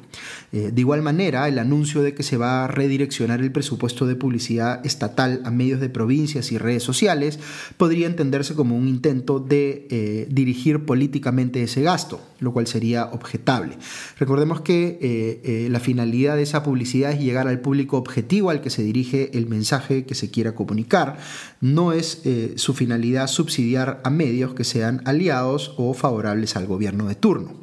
de 0.52 0.80
igual 0.80 1.02
manera, 1.02 1.48
el 1.48 1.60
anuncio 1.60 2.02
de 2.02 2.14
que 2.14 2.24
se 2.24 2.38
va 2.38 2.64
a 2.64 2.68
redireccionar 2.68 3.42
el 3.42 3.52
presupuesto 3.52 4.08
de 4.08 4.16
publicidad 4.16 4.86
estatal 4.86 5.42
a 5.44 5.52
medios 5.52 5.80
de 5.80 5.90
provincias 5.90 6.52
y 6.52 6.58
redes 6.58 6.84
sociales 6.84 7.40
podría 7.78 8.08
entenderse 8.08 8.56
como 8.56 8.76
un 8.76 8.88
intento 8.88 9.40
de 9.40 9.88
eh, 9.90 10.28
dirigir 10.30 10.86
políticamente 10.86 11.64
ese 11.64 11.82
gasto, 11.82 12.22
lo 12.40 12.54
cual 12.54 12.68
sería 12.68 13.06
objetable. 13.06 13.78
Recordemos 14.18 14.62
que 14.62 14.98
eh, 15.02 15.42
eh, 15.44 15.68
la 15.70 15.80
finalidad 15.80 16.36
de 16.36 16.44
esa 16.44 16.64
publicidad 16.64 17.12
es 17.12 17.20
llegar 17.20 17.48
al 17.48 17.60
público 17.60 17.98
objetivo 17.98 18.50
al 18.50 18.62
que 18.62 18.70
se 18.70 18.84
dirige 18.84 19.38
el 19.38 19.48
mensaje 19.48 20.06
que 20.06 20.16
se 20.16 20.30
quiera 20.30 20.56
comunicar. 20.56 21.18
No 21.62 21.94
es 21.94 22.22
su 22.56 22.74
finalidad 22.74 23.28
subsidiar 23.28 24.02
a 24.04 24.10
medios 24.10 24.54
que 24.54 24.64
sean 24.64 25.02
aliados 25.06 25.74
o 25.78 25.94
favorables 25.94 26.56
al 26.56 26.68
gobierno 26.68 27.08
de 27.08 27.16
turno. 27.16 27.57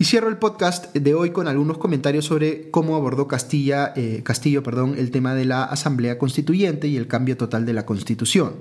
Y 0.00 0.04
cierro 0.04 0.28
el 0.28 0.36
podcast 0.36 0.94
de 0.94 1.14
hoy 1.14 1.30
con 1.30 1.48
algunos 1.48 1.76
comentarios 1.76 2.24
sobre 2.24 2.70
cómo 2.70 2.94
abordó 2.94 3.26
Castilla, 3.26 3.92
eh, 3.96 4.20
Castillo 4.22 4.62
perdón, 4.62 4.94
el 4.96 5.10
tema 5.10 5.34
de 5.34 5.44
la 5.44 5.64
Asamblea 5.64 6.18
Constituyente 6.18 6.86
y 6.86 6.96
el 6.96 7.08
cambio 7.08 7.36
total 7.36 7.66
de 7.66 7.72
la 7.72 7.84
Constitución. 7.84 8.54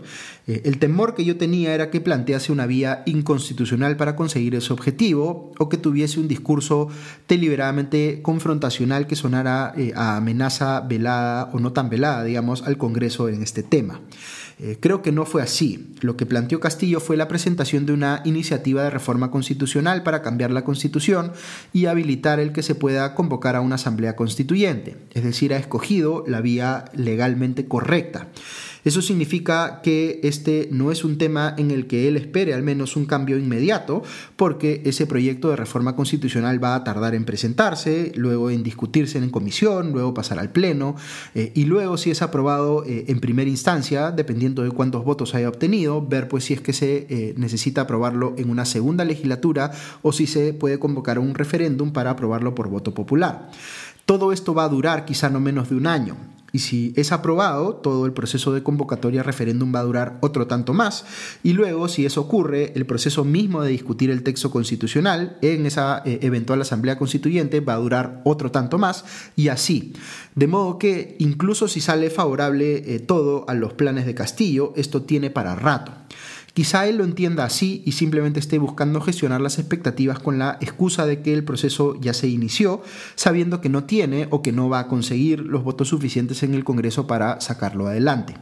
Eh, 0.47 0.63
el 0.65 0.79
temor 0.79 1.13
que 1.13 1.25
yo 1.25 1.37
tenía 1.37 1.75
era 1.75 1.91
que 1.91 2.01
plantease 2.01 2.51
una 2.51 2.65
vía 2.65 3.03
inconstitucional 3.05 3.97
para 3.97 4.15
conseguir 4.15 4.55
ese 4.55 4.73
objetivo 4.73 5.51
o 5.59 5.69
que 5.69 5.77
tuviese 5.77 6.19
un 6.19 6.27
discurso 6.27 6.87
deliberadamente 7.27 8.23
confrontacional 8.23 9.05
que 9.05 9.15
sonara 9.15 9.73
eh, 9.77 9.93
a 9.95 10.17
amenaza 10.17 10.79
velada 10.81 11.51
o 11.53 11.59
no 11.59 11.71
tan 11.71 11.91
velada, 11.91 12.23
digamos, 12.23 12.63
al 12.63 12.79
Congreso 12.79 13.29
en 13.29 13.43
este 13.43 13.61
tema. 13.61 14.01
Eh, 14.59 14.77
creo 14.79 15.03
que 15.03 15.11
no 15.11 15.25
fue 15.25 15.43
así. 15.43 15.93
Lo 16.01 16.17
que 16.17 16.25
planteó 16.25 16.59
Castillo 16.59 16.99
fue 16.99 17.15
la 17.15 17.27
presentación 17.27 17.85
de 17.85 17.93
una 17.93 18.21
iniciativa 18.25 18.83
de 18.83 18.89
reforma 18.89 19.29
constitucional 19.29 20.01
para 20.01 20.23
cambiar 20.23 20.51
la 20.51 20.63
constitución 20.63 21.31
y 21.73 21.85
habilitar 21.85 22.39
el 22.39 22.53
que 22.53 22.63
se 22.63 22.73
pueda 22.73 23.13
convocar 23.13 23.55
a 23.55 23.61
una 23.61 23.75
asamblea 23.75 24.15
constituyente. 24.15 24.97
Es 25.13 25.23
decir, 25.23 25.53
ha 25.53 25.57
escogido 25.57 26.23
la 26.27 26.41
vía 26.41 26.85
legalmente 26.95 27.67
correcta. 27.67 28.29
Eso 28.87 29.01
significa 29.01 29.81
que 29.83 30.21
este 30.23 30.69
no 30.71 30.93
es 30.93 31.03
un 31.03 31.17
tema 31.17 31.53
en 31.57 31.71
el 31.71 31.87
que 31.87 32.07
él 32.07 32.15
espere 32.15 32.53
al 32.53 32.63
menos 32.63 32.95
un 32.95 33.05
cambio 33.05 33.37
inmediato, 33.37 34.01
porque 34.37 34.81
ese 34.85 35.05
proyecto 35.05 35.49
de 35.49 35.57
reforma 35.57 35.93
constitucional 35.93 36.63
va 36.63 36.73
a 36.73 36.85
tardar 36.85 37.13
en 37.13 37.25
presentarse, 37.25 38.13
luego 38.15 38.49
en 38.49 38.63
discutirse 38.63 39.17
en 39.17 39.29
comisión, 39.29 39.91
luego 39.91 40.13
pasar 40.13 40.39
al 40.39 40.53
Pleno, 40.53 40.95
eh, 41.35 41.51
y 41.53 41.65
luego 41.65 41.97
si 41.97 42.11
es 42.11 42.21
aprobado 42.21 42.85
eh, 42.85 43.03
en 43.09 43.19
primera 43.19 43.49
instancia, 43.49 44.11
dependiendo 44.11 44.63
de 44.63 44.71
cuántos 44.71 45.03
votos 45.03 45.35
haya 45.35 45.49
obtenido, 45.49 46.07
ver 46.07 46.29
pues 46.29 46.45
si 46.45 46.53
es 46.53 46.61
que 46.61 46.71
se 46.71 47.07
eh, 47.09 47.33
necesita 47.35 47.81
aprobarlo 47.81 48.35
en 48.37 48.49
una 48.49 48.63
segunda 48.63 49.03
legislatura 49.03 49.69
o 50.01 50.13
si 50.13 50.27
se 50.27 50.53
puede 50.53 50.79
convocar 50.79 51.19
un 51.19 51.35
referéndum 51.35 51.91
para 51.91 52.11
aprobarlo 52.11 52.55
por 52.55 52.69
voto 52.69 52.93
popular. 52.93 53.51
Todo 54.05 54.31
esto 54.31 54.53
va 54.53 54.63
a 54.63 54.69
durar 54.69 55.03
quizá 55.03 55.29
no 55.29 55.41
menos 55.41 55.67
de 55.67 55.75
un 55.75 55.87
año. 55.87 56.36
Y 56.53 56.59
si 56.59 56.93
es 56.95 57.11
aprobado, 57.11 57.75
todo 57.75 58.05
el 58.05 58.13
proceso 58.13 58.53
de 58.53 58.63
convocatoria 58.63 59.21
referéndum 59.21 59.73
va 59.73 59.79
a 59.79 59.83
durar 59.83 60.17
otro 60.21 60.47
tanto 60.47 60.73
más. 60.73 61.05
Y 61.43 61.53
luego, 61.53 61.87
si 61.87 62.05
eso 62.05 62.21
ocurre, 62.21 62.71
el 62.75 62.85
proceso 62.85 63.25
mismo 63.25 63.61
de 63.61 63.69
discutir 63.69 64.09
el 64.09 64.23
texto 64.23 64.49
constitucional 64.49 65.37
en 65.41 65.65
esa 65.65 66.01
eh, 66.05 66.19
eventual 66.21 66.61
asamblea 66.61 66.97
constituyente 66.97 67.59
va 67.59 67.73
a 67.73 67.77
durar 67.77 68.21
otro 68.23 68.51
tanto 68.51 68.77
más. 68.77 69.05
Y 69.35 69.49
así. 69.49 69.93
De 70.35 70.47
modo 70.47 70.77
que 70.77 71.15
incluso 71.19 71.67
si 71.67 71.81
sale 71.81 72.09
favorable 72.09 72.95
eh, 72.95 72.99
todo 72.99 73.45
a 73.47 73.53
los 73.53 73.73
planes 73.73 74.05
de 74.05 74.15
Castillo, 74.15 74.73
esto 74.75 75.01
tiene 75.01 75.29
para 75.29 75.55
rato. 75.55 75.91
Quizá 76.57 76.87
él 76.87 76.97
lo 76.97 77.03
entienda 77.03 77.45
así 77.45 77.83
y 77.85 77.91
simplemente 77.91 78.39
esté 78.39 78.57
buscando 78.57 78.99
gestionar 78.99 79.41
las 79.41 79.59
expectativas 79.59 80.17
con 80.17 80.39
la 80.39 80.57
excusa 80.59 81.05
de 81.05 81.21
que 81.21 81.31
el 81.31 81.43
proceso 81.43 82.01
ya 82.01 82.15
se 82.15 82.29
inició, 82.29 82.81
sabiendo 83.13 83.61
que 83.61 83.69
no 83.69 83.83
tiene 83.83 84.27
o 84.31 84.41
que 84.41 84.51
no 84.51 84.67
va 84.67 84.79
a 84.79 84.87
conseguir 84.87 85.41
los 85.41 85.63
votos 85.63 85.89
suficientes 85.89 86.41
en 86.41 86.55
el 86.55 86.63
Congreso 86.63 87.05
para 87.05 87.39
sacarlo 87.41 87.85
adelante. 87.85 88.33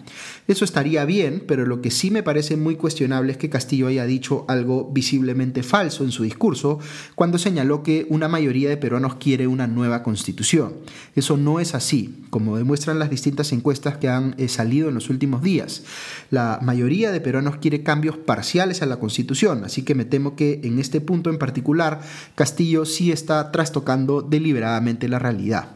Eso 0.48 0.64
estaría 0.64 1.04
bien, 1.04 1.44
pero 1.46 1.66
lo 1.66 1.82
que 1.82 1.92
sí 1.92 2.10
me 2.10 2.24
parece 2.24 2.56
muy 2.56 2.78
cuestionable 2.78 3.34
es 3.34 3.38
que 3.38 3.50
Castillo 3.50 3.88
haya 3.88 4.06
dicho 4.06 4.46
algo 4.48 4.90
visiblemente 4.94 5.62
falso 5.62 6.06
en 6.06 6.14
su 6.14 6.24
discurso 6.24 6.80
cuando 7.16 7.38
señaló 7.38 7.84
que 7.84 8.08
una 8.10 8.30
mayoría 8.30 8.70
de 8.70 8.78
peruanos 8.78 9.16
quiere 9.16 9.46
una 9.46 9.68
nueva 9.68 10.04
constitución. 10.04 10.76
Eso 11.16 11.36
no 11.36 11.60
es 11.60 11.76
así, 11.76 12.24
como 12.30 12.56
demuestran 12.56 12.98
las 12.98 13.10
distintas 13.10 13.52
encuestas 13.52 13.98
que 13.98 14.08
han 14.08 14.36
eh, 14.38 14.48
salido 14.48 14.88
en 14.88 14.96
los 14.96 15.10
últimos 15.10 15.42
días. 15.42 15.84
La 16.32 16.60
mayoría 16.62 17.12
de 17.12 17.20
peruanos 17.20 17.58
quiere 17.58 17.84
cambios 17.84 18.05
parciales 18.14 18.82
a 18.82 18.86
la 18.86 18.98
Constitución, 18.98 19.64
así 19.64 19.84
que 19.84 19.96
me 19.96 20.06
temo 20.06 20.36
que 20.36 20.62
en 20.64 20.80
este 20.80 21.02
punto 21.02 21.30
en 21.30 21.38
particular 21.38 22.02
Castillo 22.36 22.86
sí 22.86 23.12
está 23.12 23.52
trastocando 23.52 24.22
deliberadamente 24.22 25.08
la 25.08 25.20
realidad. 25.20 25.76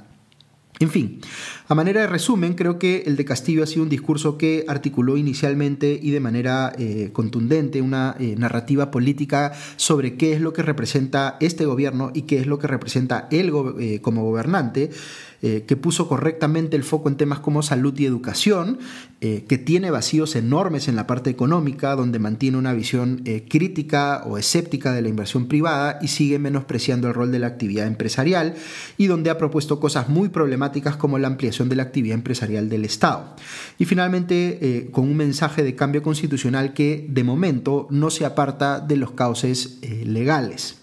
En 0.79 0.89
fin, 0.89 1.19
a 1.67 1.75
manera 1.75 1.99
de 1.99 2.07
resumen, 2.07 2.53
creo 2.53 2.79
que 2.79 3.03
el 3.05 3.17
de 3.17 3.25
Castillo 3.25 3.63
ha 3.63 3.67
sido 3.67 3.83
un 3.83 3.89
discurso 3.89 4.37
que 4.37 4.63
articuló 4.65 5.17
inicialmente 5.17 5.99
y 6.01 6.11
de 6.11 6.21
manera 6.21 6.71
eh, 6.77 7.09
contundente 7.11 7.81
una 7.81 8.15
eh, 8.17 8.35
narrativa 8.37 8.89
política 8.89 9.51
sobre 9.75 10.15
qué 10.15 10.31
es 10.31 10.39
lo 10.39 10.53
que 10.53 10.63
representa 10.63 11.35
este 11.41 11.65
gobierno 11.65 12.11
y 12.13 12.21
qué 12.21 12.39
es 12.39 12.47
lo 12.47 12.59
que 12.59 12.67
representa 12.67 13.27
él 13.29 13.51
eh, 13.77 13.99
como 13.99 14.23
gobernante. 14.23 14.89
Eh, 15.41 15.63
que 15.65 15.77
puso 15.77 16.09
correctamente 16.09 16.75
el 16.75 16.83
foco 16.83 17.07
en 17.07 17.15
temas 17.15 17.39
como 17.39 17.63
salud 17.63 17.97
y 17.97 18.05
educación, 18.05 18.79
eh, 19.21 19.45
que 19.47 19.57
tiene 19.57 19.89
vacíos 19.89 20.35
enormes 20.35 20.89
en 20.89 20.97
la 20.97 21.07
parte 21.07 21.29
económica, 21.29 21.95
donde 21.95 22.19
mantiene 22.19 22.57
una 22.57 22.73
visión 22.73 23.21
eh, 23.23 23.45
crítica 23.49 24.23
o 24.25 24.37
escéptica 24.37 24.91
de 24.91 25.01
la 25.01 25.07
inversión 25.07 25.47
privada 25.47 25.99
y 26.01 26.09
sigue 26.09 26.39
menospreciando 26.39 27.07
el 27.07 27.13
rol 27.13 27.31
de 27.31 27.39
la 27.39 27.47
actividad 27.47 27.87
empresarial, 27.87 28.55
y 28.97 29.07
donde 29.07 29.29
ha 29.29 29.37
propuesto 29.37 29.79
cosas 29.79 30.09
muy 30.09 30.27
problemáticas 30.27 30.97
como 30.97 31.17
la 31.17 31.27
ampliación 31.27 31.69
de 31.69 31.77
la 31.77 31.83
actividad 31.83 32.15
empresarial 32.15 32.67
del 32.67 32.83
Estado. 32.83 33.35
Y 33.77 33.85
finalmente, 33.85 34.89
con 34.91 35.05
un 35.05 35.15
mensaje 35.15 35.63
de 35.63 35.75
cambio 35.75 36.03
constitucional 36.03 36.73
que 36.73 37.05
de 37.09 37.23
momento 37.23 37.87
no 37.89 38.09
se 38.09 38.25
aparta 38.25 38.79
de 38.79 38.97
los 38.97 39.11
cauces 39.11 39.79
legales. 40.05 40.78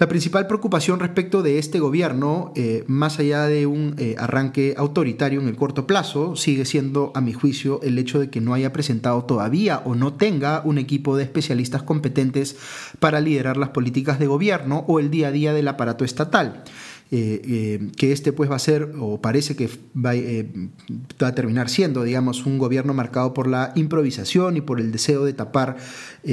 La 0.00 0.08
principal 0.08 0.46
preocupación 0.46 0.98
respecto 0.98 1.42
de 1.42 1.58
este 1.58 1.78
gobierno, 1.78 2.54
eh, 2.56 2.84
más 2.86 3.18
allá 3.18 3.44
de 3.44 3.66
un 3.66 3.96
eh, 3.98 4.14
arranque 4.18 4.72
autoritario 4.78 5.42
en 5.42 5.46
el 5.46 5.56
corto 5.56 5.86
plazo, 5.86 6.36
sigue 6.36 6.64
siendo, 6.64 7.12
a 7.14 7.20
mi 7.20 7.34
juicio, 7.34 7.82
el 7.82 7.98
hecho 7.98 8.18
de 8.18 8.30
que 8.30 8.40
no 8.40 8.54
haya 8.54 8.72
presentado 8.72 9.24
todavía 9.26 9.82
o 9.84 9.94
no 9.94 10.14
tenga 10.14 10.62
un 10.64 10.78
equipo 10.78 11.18
de 11.18 11.24
especialistas 11.24 11.82
competentes 11.82 12.56
para 12.98 13.20
liderar 13.20 13.58
las 13.58 13.68
políticas 13.68 14.18
de 14.18 14.26
gobierno 14.26 14.86
o 14.88 15.00
el 15.00 15.10
día 15.10 15.28
a 15.28 15.32
día 15.32 15.52
del 15.52 15.68
aparato 15.68 16.06
estatal. 16.06 16.64
Eh, 17.12 17.42
eh, 17.44 17.90
que 17.96 18.12
este 18.12 18.32
pues 18.32 18.48
va 18.48 18.54
a 18.54 18.60
ser, 18.60 18.92
o 19.00 19.20
parece 19.20 19.56
que 19.56 19.68
va, 19.96 20.14
eh, 20.14 20.48
va, 21.20 21.28
a 21.28 21.34
terminar 21.34 21.68
siendo, 21.68 22.04
digamos, 22.04 22.46
un 22.46 22.56
gobierno 22.56 22.94
marcado 22.94 23.34
por 23.34 23.48
la 23.48 23.72
improvisación 23.74 24.56
y 24.56 24.60
por 24.60 24.78
el 24.78 24.92
deseo 24.92 25.24
de 25.24 25.32
tapar 25.32 25.76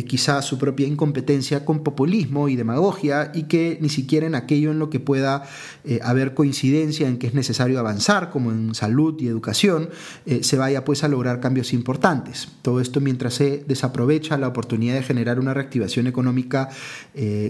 quizá 0.05 0.41
su 0.43 0.59
propia 0.59 0.85
incompetencia 0.85 1.65
con 1.65 1.79
populismo 1.79 2.47
y 2.47 2.55
demagogia 2.55 3.31
y 3.33 3.43
que 3.43 3.79
ni 3.81 3.89
siquiera 3.89 4.27
en 4.27 4.35
aquello 4.35 4.69
en 4.71 4.79
lo 4.79 4.89
que 4.89 4.99
pueda 4.99 5.43
haber 6.03 6.33
coincidencia 6.33 7.07
en 7.07 7.17
que 7.17 7.27
es 7.27 7.33
necesario 7.33 7.79
avanzar, 7.79 8.29
como 8.29 8.51
en 8.51 8.75
salud 8.75 9.15
y 9.19 9.27
educación, 9.27 9.89
se 10.41 10.57
vaya 10.57 10.83
pues 10.83 11.05
a 11.05 11.07
lograr 11.07 11.39
cambios 11.39 11.71
importantes. 11.71 12.49
Todo 12.63 12.81
esto 12.81 12.99
mientras 12.99 13.35
se 13.35 13.63
desaprovecha 13.65 14.37
la 14.37 14.49
oportunidad 14.49 14.95
de 14.95 15.03
generar 15.03 15.39
una 15.39 15.53
reactivación 15.53 16.05
económica 16.05 16.67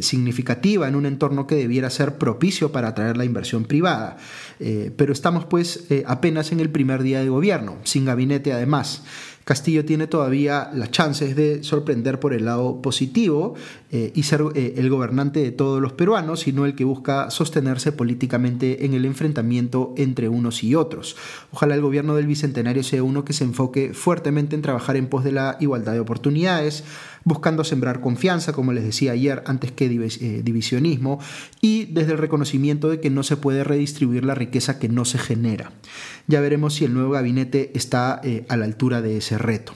significativa 0.02 0.88
en 0.88 0.96
un 0.96 1.08
entorno 1.08 1.48
que 1.48 1.56
debiera 1.56 1.90
ser 1.90 2.20
propicio 2.20 2.72
para 2.72 2.90
atraer 2.90 3.17
la 3.18 3.26
inversión 3.26 3.66
privada. 3.66 4.18
Eh, 4.60 4.92
pero 4.96 5.14
estamos 5.14 5.46
pues 5.46 5.86
eh, 5.90 6.04
apenas 6.08 6.52
en 6.52 6.60
el 6.60 6.70
primer 6.70 7.04
día 7.04 7.22
de 7.22 7.30
gobierno, 7.30 7.78
sin 7.84 8.06
gabinete 8.06 8.54
además. 8.54 9.04
Castillo 9.48 9.86
tiene 9.86 10.08
todavía 10.08 10.70
las 10.74 10.92
chances 10.92 11.34
de 11.38 11.64
sorprender 11.64 12.20
por 12.20 12.34
el 12.34 12.44
lado 12.44 12.82
positivo 12.82 13.56
eh, 13.94 14.12
y 14.14 14.24
ser 14.24 14.42
el 14.54 14.90
gobernante 14.90 15.40
de 15.40 15.54
todos 15.54 15.82
los 15.82 15.94
peruanos, 15.94 16.42
sino 16.42 16.66
el 16.66 16.76
que 16.76 16.84
busca 16.84 17.32
sostenerse 17.32 17.94
políticamente 17.94 18.84
en 18.86 18.94
el 18.94 19.06
enfrentamiento 19.06 19.94
entre 19.96 20.28
unos 20.28 20.66
y 20.66 20.76
otros. 20.76 21.16
Ojalá 21.54 21.76
el 21.76 21.82
gobierno 21.82 22.14
del 22.14 22.28
Bicentenario 22.28 22.84
sea 22.84 23.04
uno 23.04 23.24
que 23.24 23.32
se 23.32 23.46
enfoque 23.46 23.94
fuertemente 23.94 24.54
en 24.54 24.62
trabajar 24.62 24.98
en 24.98 25.08
pos 25.08 25.24
de 25.24 25.32
la 25.32 25.56
igualdad 25.62 25.94
de 25.94 26.02
oportunidades, 26.02 26.84
buscando 27.24 27.64
sembrar 27.64 28.02
confianza, 28.02 28.54
como 28.54 28.74
les 28.74 28.84
decía 28.84 29.12
ayer, 29.12 29.44
antes 29.46 29.72
que 29.72 29.86
eh, 29.86 30.42
divisionismo, 30.44 31.20
y 31.62 31.86
desde 31.86 32.14
el 32.14 32.18
reconocimiento 32.18 32.90
de 32.90 33.00
que 33.00 33.10
no 33.10 33.24
se 33.24 33.38
puede 33.38 33.64
redistribuir 33.64 34.24
la 34.24 34.36
riqueza 34.36 34.80
que 34.80 34.90
no 34.90 35.06
se 35.06 35.18
genera. 35.18 35.72
Ya 36.28 36.42
veremos 36.42 36.76
si 36.76 36.86
el 36.86 36.94
nuevo 36.94 37.12
gabinete 37.12 37.72
está 37.74 38.22
eh, 38.24 38.46
a 38.50 38.58
la 38.58 38.66
altura 38.66 39.02
de 39.02 39.18
ese 39.18 39.37
reto. 39.38 39.74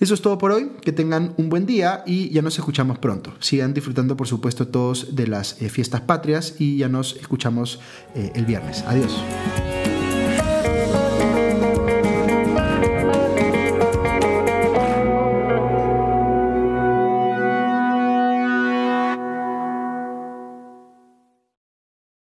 Eso 0.00 0.14
es 0.14 0.22
todo 0.22 0.38
por 0.38 0.52
hoy, 0.52 0.70
que 0.82 0.92
tengan 0.92 1.34
un 1.38 1.48
buen 1.48 1.66
día 1.66 2.04
y 2.06 2.30
ya 2.30 2.40
nos 2.40 2.56
escuchamos 2.56 2.98
pronto. 2.98 3.34
Sigan 3.40 3.74
disfrutando, 3.74 4.16
por 4.16 4.28
supuesto, 4.28 4.68
todos 4.68 5.16
de 5.16 5.26
las 5.26 5.60
eh, 5.60 5.68
fiestas 5.68 6.02
patrias 6.02 6.54
y 6.58 6.76
ya 6.76 6.88
nos 6.88 7.16
escuchamos 7.16 7.80
el 8.14 8.46
viernes. 8.46 8.84
Adiós. 8.86 9.20